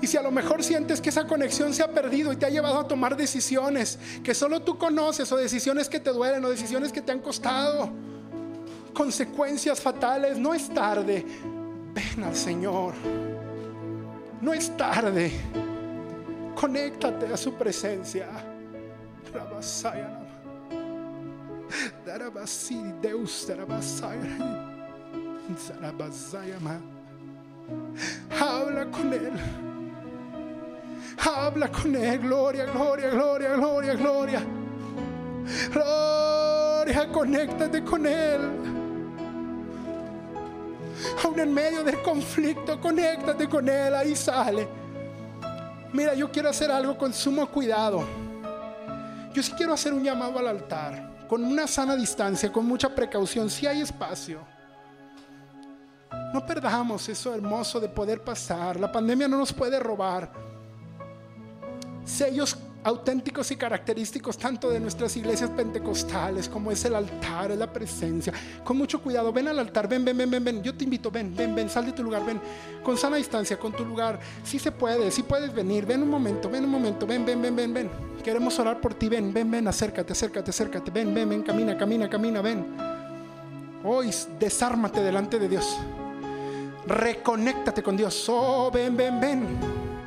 [0.00, 2.50] Y si a lo mejor sientes que esa conexión se ha perdido y te ha
[2.50, 6.92] llevado a tomar decisiones que solo tú conoces o decisiones que te duelen o decisiones
[6.92, 7.92] que te han costado
[8.98, 11.24] consecuencias fatales, no es tarde.
[11.94, 12.94] Ven al Señor.
[14.40, 15.30] No es tarde.
[16.56, 18.26] Conéctate a su presencia.
[23.00, 23.46] Deus
[28.30, 29.32] Habla con él.
[31.18, 32.18] Habla con él.
[32.20, 34.46] Gloria, gloria, gloria, gloria, gloria.
[35.72, 38.40] Gloria, conéctate con él.
[41.24, 43.94] Aún en medio del conflicto, conéctate con él.
[43.94, 44.68] Ahí sale.
[45.92, 48.27] Mira, yo quiero hacer algo con sumo cuidado.
[49.32, 53.50] Yo sí quiero hacer un llamado al altar, con una sana distancia, con mucha precaución,
[53.50, 54.40] si hay espacio.
[56.32, 58.78] No perdamos eso hermoso de poder pasar.
[58.78, 60.32] La pandemia no nos puede robar.
[62.04, 62.56] Sellos
[62.88, 68.32] auténticos y característicos tanto de nuestras iglesias pentecostales como es el altar, es la presencia.
[68.64, 70.62] Con mucho cuidado, ven al altar, ven, ven, ven, ven, ven.
[70.62, 72.40] Yo te invito, ven, ven, ven, sal de tu lugar, ven.
[72.82, 74.18] Con sana distancia, con tu lugar.
[74.42, 77.54] Si se puede, si puedes venir, ven un momento, ven un momento, ven, ven, ven,
[77.54, 77.90] ven, ven.
[78.24, 82.08] Queremos orar por ti, ven, ven, ven, acércate, acércate, acércate, ven, ven, ven, camina, camina,
[82.08, 82.64] camina, ven.
[83.84, 84.10] Hoy
[84.40, 85.78] desármate delante de Dios.
[86.86, 88.24] Reconéctate con Dios.
[88.28, 89.97] Oh, ven, ven, ven.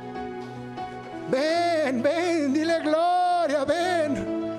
[1.32, 4.52] Ven, ven, dile gloria, ven.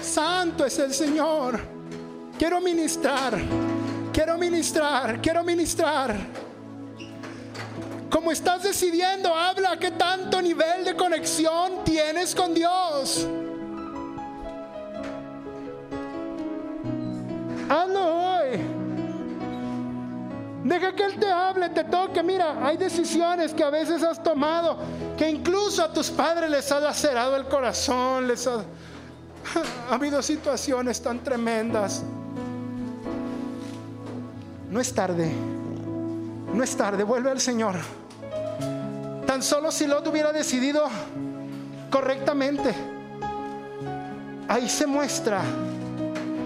[0.00, 1.60] Santo es el Señor.
[2.38, 3.38] Quiero ministrar,
[4.14, 6.16] quiero ministrar, quiero ministrar.
[8.08, 13.26] Como estás decidiendo, habla qué tanto nivel de conexión tienes con Dios.
[17.68, 18.16] Hazlo.
[20.66, 22.24] Deja que Él te hable, te toque.
[22.24, 24.78] Mira, hay decisiones que a veces has tomado
[25.16, 28.54] que incluso a tus padres les ha lacerado el corazón, les ha,
[29.90, 32.02] ha habido situaciones tan tremendas.
[34.68, 35.30] No es tarde,
[36.52, 37.76] no es tarde, vuelve al Señor.
[39.24, 40.82] Tan solo si lo hubiera decidido
[41.90, 42.74] correctamente,
[44.48, 45.42] ahí se muestra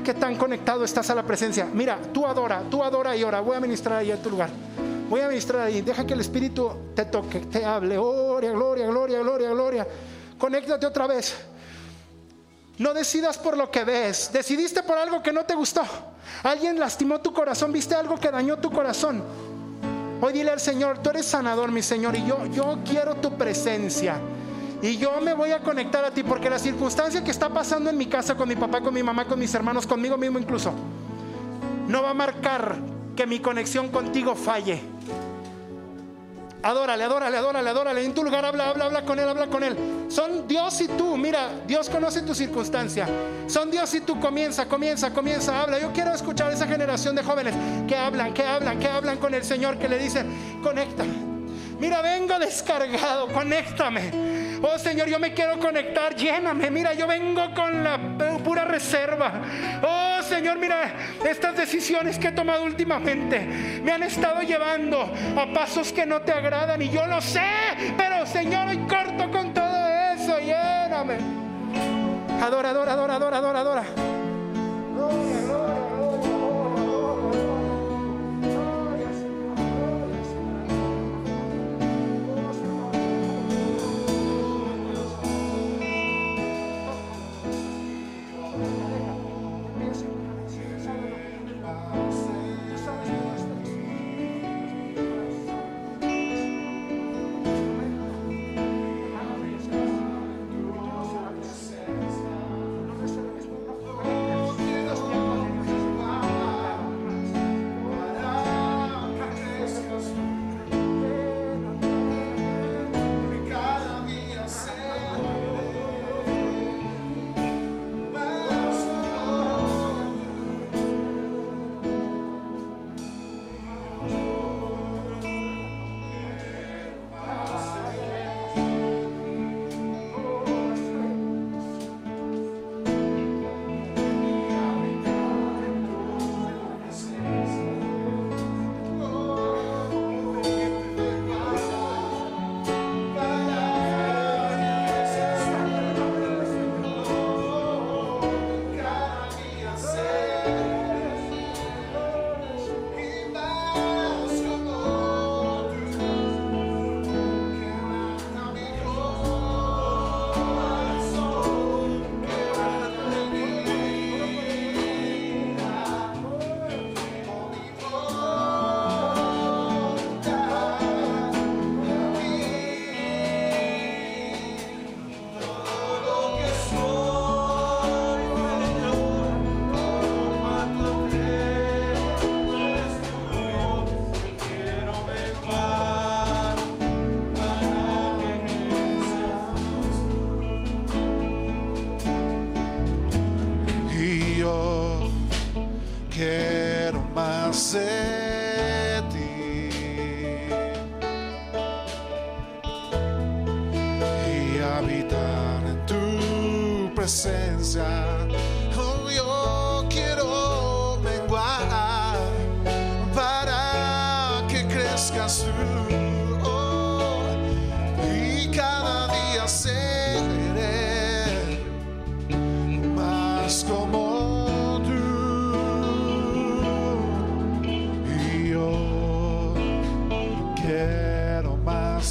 [0.02, 1.68] qué tan conectado estás a la presencia.
[1.72, 3.40] Mira, tú adora, tú adora y ora.
[3.40, 4.50] Voy a ministrar ahí en tu lugar.
[5.08, 5.80] Voy a ministrar ahí.
[5.82, 7.96] Deja que el Espíritu te toque, te hable.
[7.96, 9.86] Gloria, gloria, gloria, gloria, gloria.
[10.38, 11.34] Conéctate otra vez.
[12.78, 14.30] No decidas por lo que ves.
[14.32, 15.82] Decidiste por algo que no te gustó.
[16.42, 17.72] Alguien lastimó tu corazón.
[17.72, 19.22] Viste algo que dañó tu corazón.
[20.22, 24.20] Hoy dile al Señor, tú eres sanador, mi Señor, y yo, yo quiero tu presencia.
[24.82, 27.98] Y yo me voy a conectar a ti porque la circunstancia que está pasando en
[27.98, 30.72] mi casa con mi papá, con mi mamá, con mis hermanos, conmigo mismo incluso,
[31.86, 32.76] no va a marcar
[33.14, 34.80] que mi conexión contigo falle.
[36.62, 38.04] Adórale, adórale, adórale, adórale.
[38.04, 39.76] En tu lugar habla, habla, habla con él, habla con él.
[40.08, 41.16] Son Dios y tú.
[41.16, 43.08] Mira, Dios conoce tu circunstancia.
[43.46, 44.20] Son Dios y tú.
[44.20, 45.78] Comienza, comienza, comienza, habla.
[45.78, 47.54] Yo quiero escuchar a esa generación de jóvenes
[47.88, 51.04] que hablan, que hablan, que hablan con el Señor, que le dicen, conecta.
[51.78, 54.49] Mira, vengo descargado, conéctame.
[54.62, 56.70] Oh Señor, yo me quiero conectar, lléname.
[56.70, 57.98] Mira, yo vengo con la
[58.44, 59.32] pura reserva.
[59.82, 60.92] Oh Señor, mira,
[61.24, 63.40] estas decisiones que he tomado últimamente
[63.82, 67.40] me han estado llevando a pasos que no te agradan y yo lo sé.
[67.96, 71.16] Pero Señor, hoy corto con todo eso, lléname.
[72.42, 73.84] Adora, adora, adora, adora, adora, adora.
[74.94, 75.79] Gloria, gloria,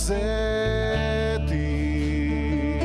[0.09, 2.79] de ti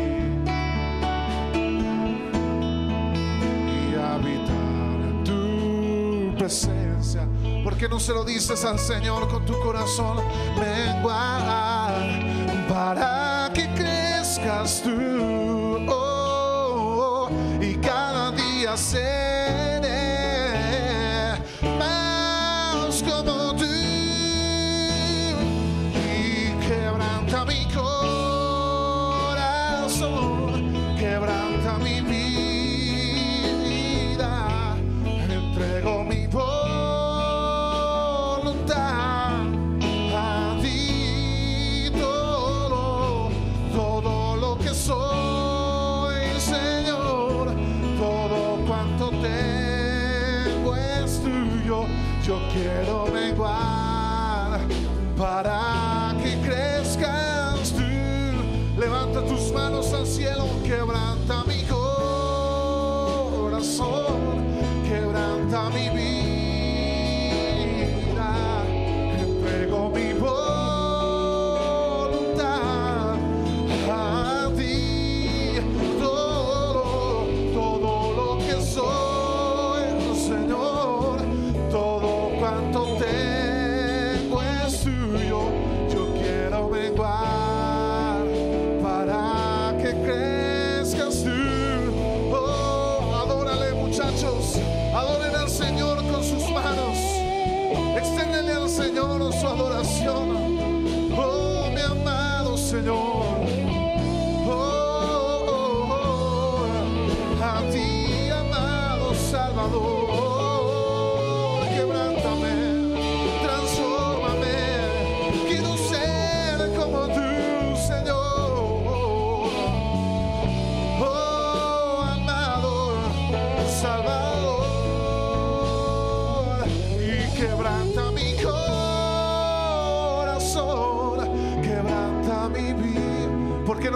[3.67, 7.27] y habitar en tu presencia.
[7.63, 10.19] ¿Por qué no se lo dices al Señor con tu corazón?
[10.59, 11.95] Menguar
[12.69, 15.87] para que crezcas tú.
[15.89, 19.04] oh, y cada día seré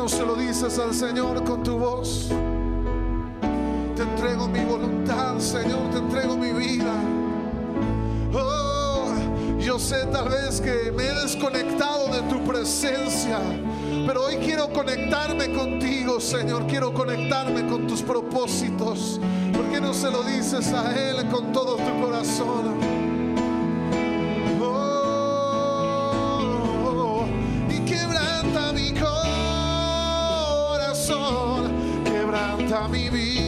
[0.09, 2.29] ¿Por qué no se lo dices al Señor con tu voz?
[3.95, 6.95] Te entrego mi voluntad, Señor, te entrego mi vida.
[8.33, 9.13] Oh,
[9.59, 13.39] yo sé tal vez que me he desconectado de tu presencia,
[14.07, 16.67] pero hoy quiero conectarme contigo, Señor.
[16.67, 19.21] Quiero conectarme con tus propósitos.
[19.53, 22.98] ¿Por qué no se lo dices a Él con todo tu corazón?
[32.69, 33.48] Quebranta mi vida.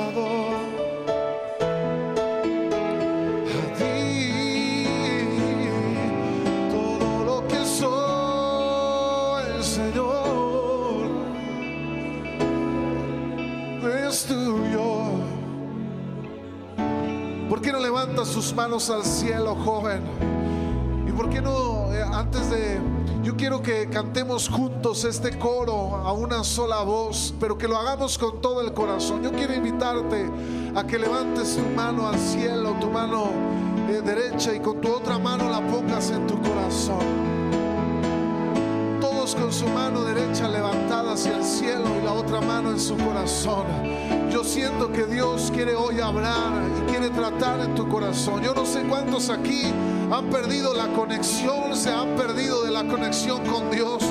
[0.00, 0.54] Salvador.
[3.46, 4.86] A ti
[6.70, 11.06] todo lo que soy, Señor,
[14.08, 14.88] es tuyo.
[17.48, 20.02] ¿Por qué no levanta sus manos al cielo, joven?
[21.06, 22.80] Y ¿por qué no, eh, antes de,
[23.22, 28.16] yo quiero que cantemos juntos este coro a una sola voz, pero que lo hagamos
[28.18, 29.22] con todo el corazón.
[29.22, 30.26] Yo quiero invitarte
[30.74, 33.30] a que levantes tu mano al cielo, tu mano
[33.88, 37.30] eh, derecha y con tu otra mano la pongas en tu corazón
[39.20, 42.96] todos con su mano derecha levantada hacia el cielo y la otra mano en su
[42.96, 43.66] corazón.
[44.30, 48.42] Yo siento que Dios quiere hoy hablar y quiere tratar en tu corazón.
[48.42, 49.72] Yo no sé cuántos aquí
[50.12, 54.02] han perdido la conexión, se han perdido de la conexión con Dios.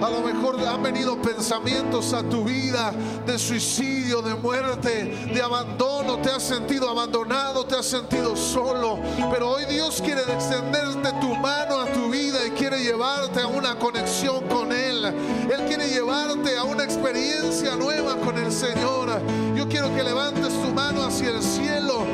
[0.00, 2.92] A lo mejor han venido pensamientos a tu vida
[3.26, 6.18] de suicidio, de muerte, de abandono.
[6.18, 8.98] Te has sentido abandonado, te has sentido solo.
[9.32, 13.76] Pero hoy Dios quiere extenderte tu mano a tu vida y quiere llevarte a una
[13.76, 15.04] conexión con Él.
[15.04, 19.20] Él quiere llevarte a una experiencia nueva con el Señor.
[19.56, 22.04] Yo quiero que levantes tu mano hacia el cielo,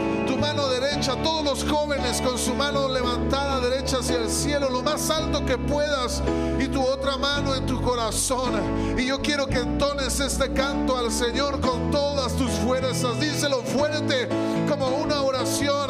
[0.45, 5.09] mano derecha, todos los jóvenes con su mano levantada derecha hacia el cielo, lo más
[5.09, 6.23] alto que puedas,
[6.61, 8.53] y tu otra mano en tu corazón.
[8.99, 13.19] Y yo quiero que entones este canto al Señor con todas tus fuerzas.
[13.19, 14.29] Díselo fuerte
[14.69, 15.89] como una oración.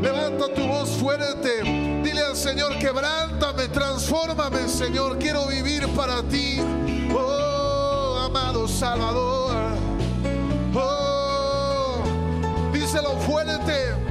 [0.00, 1.64] Levanta tu voz fuerte.
[2.04, 5.18] Dile al Señor, quebrántame, transfórmame, Señor.
[5.18, 6.60] Quiero vivir para ti.
[7.12, 9.56] Oh, amado Salvador.
[10.76, 11.05] Oh,
[12.96, 14.05] díselo fuerte.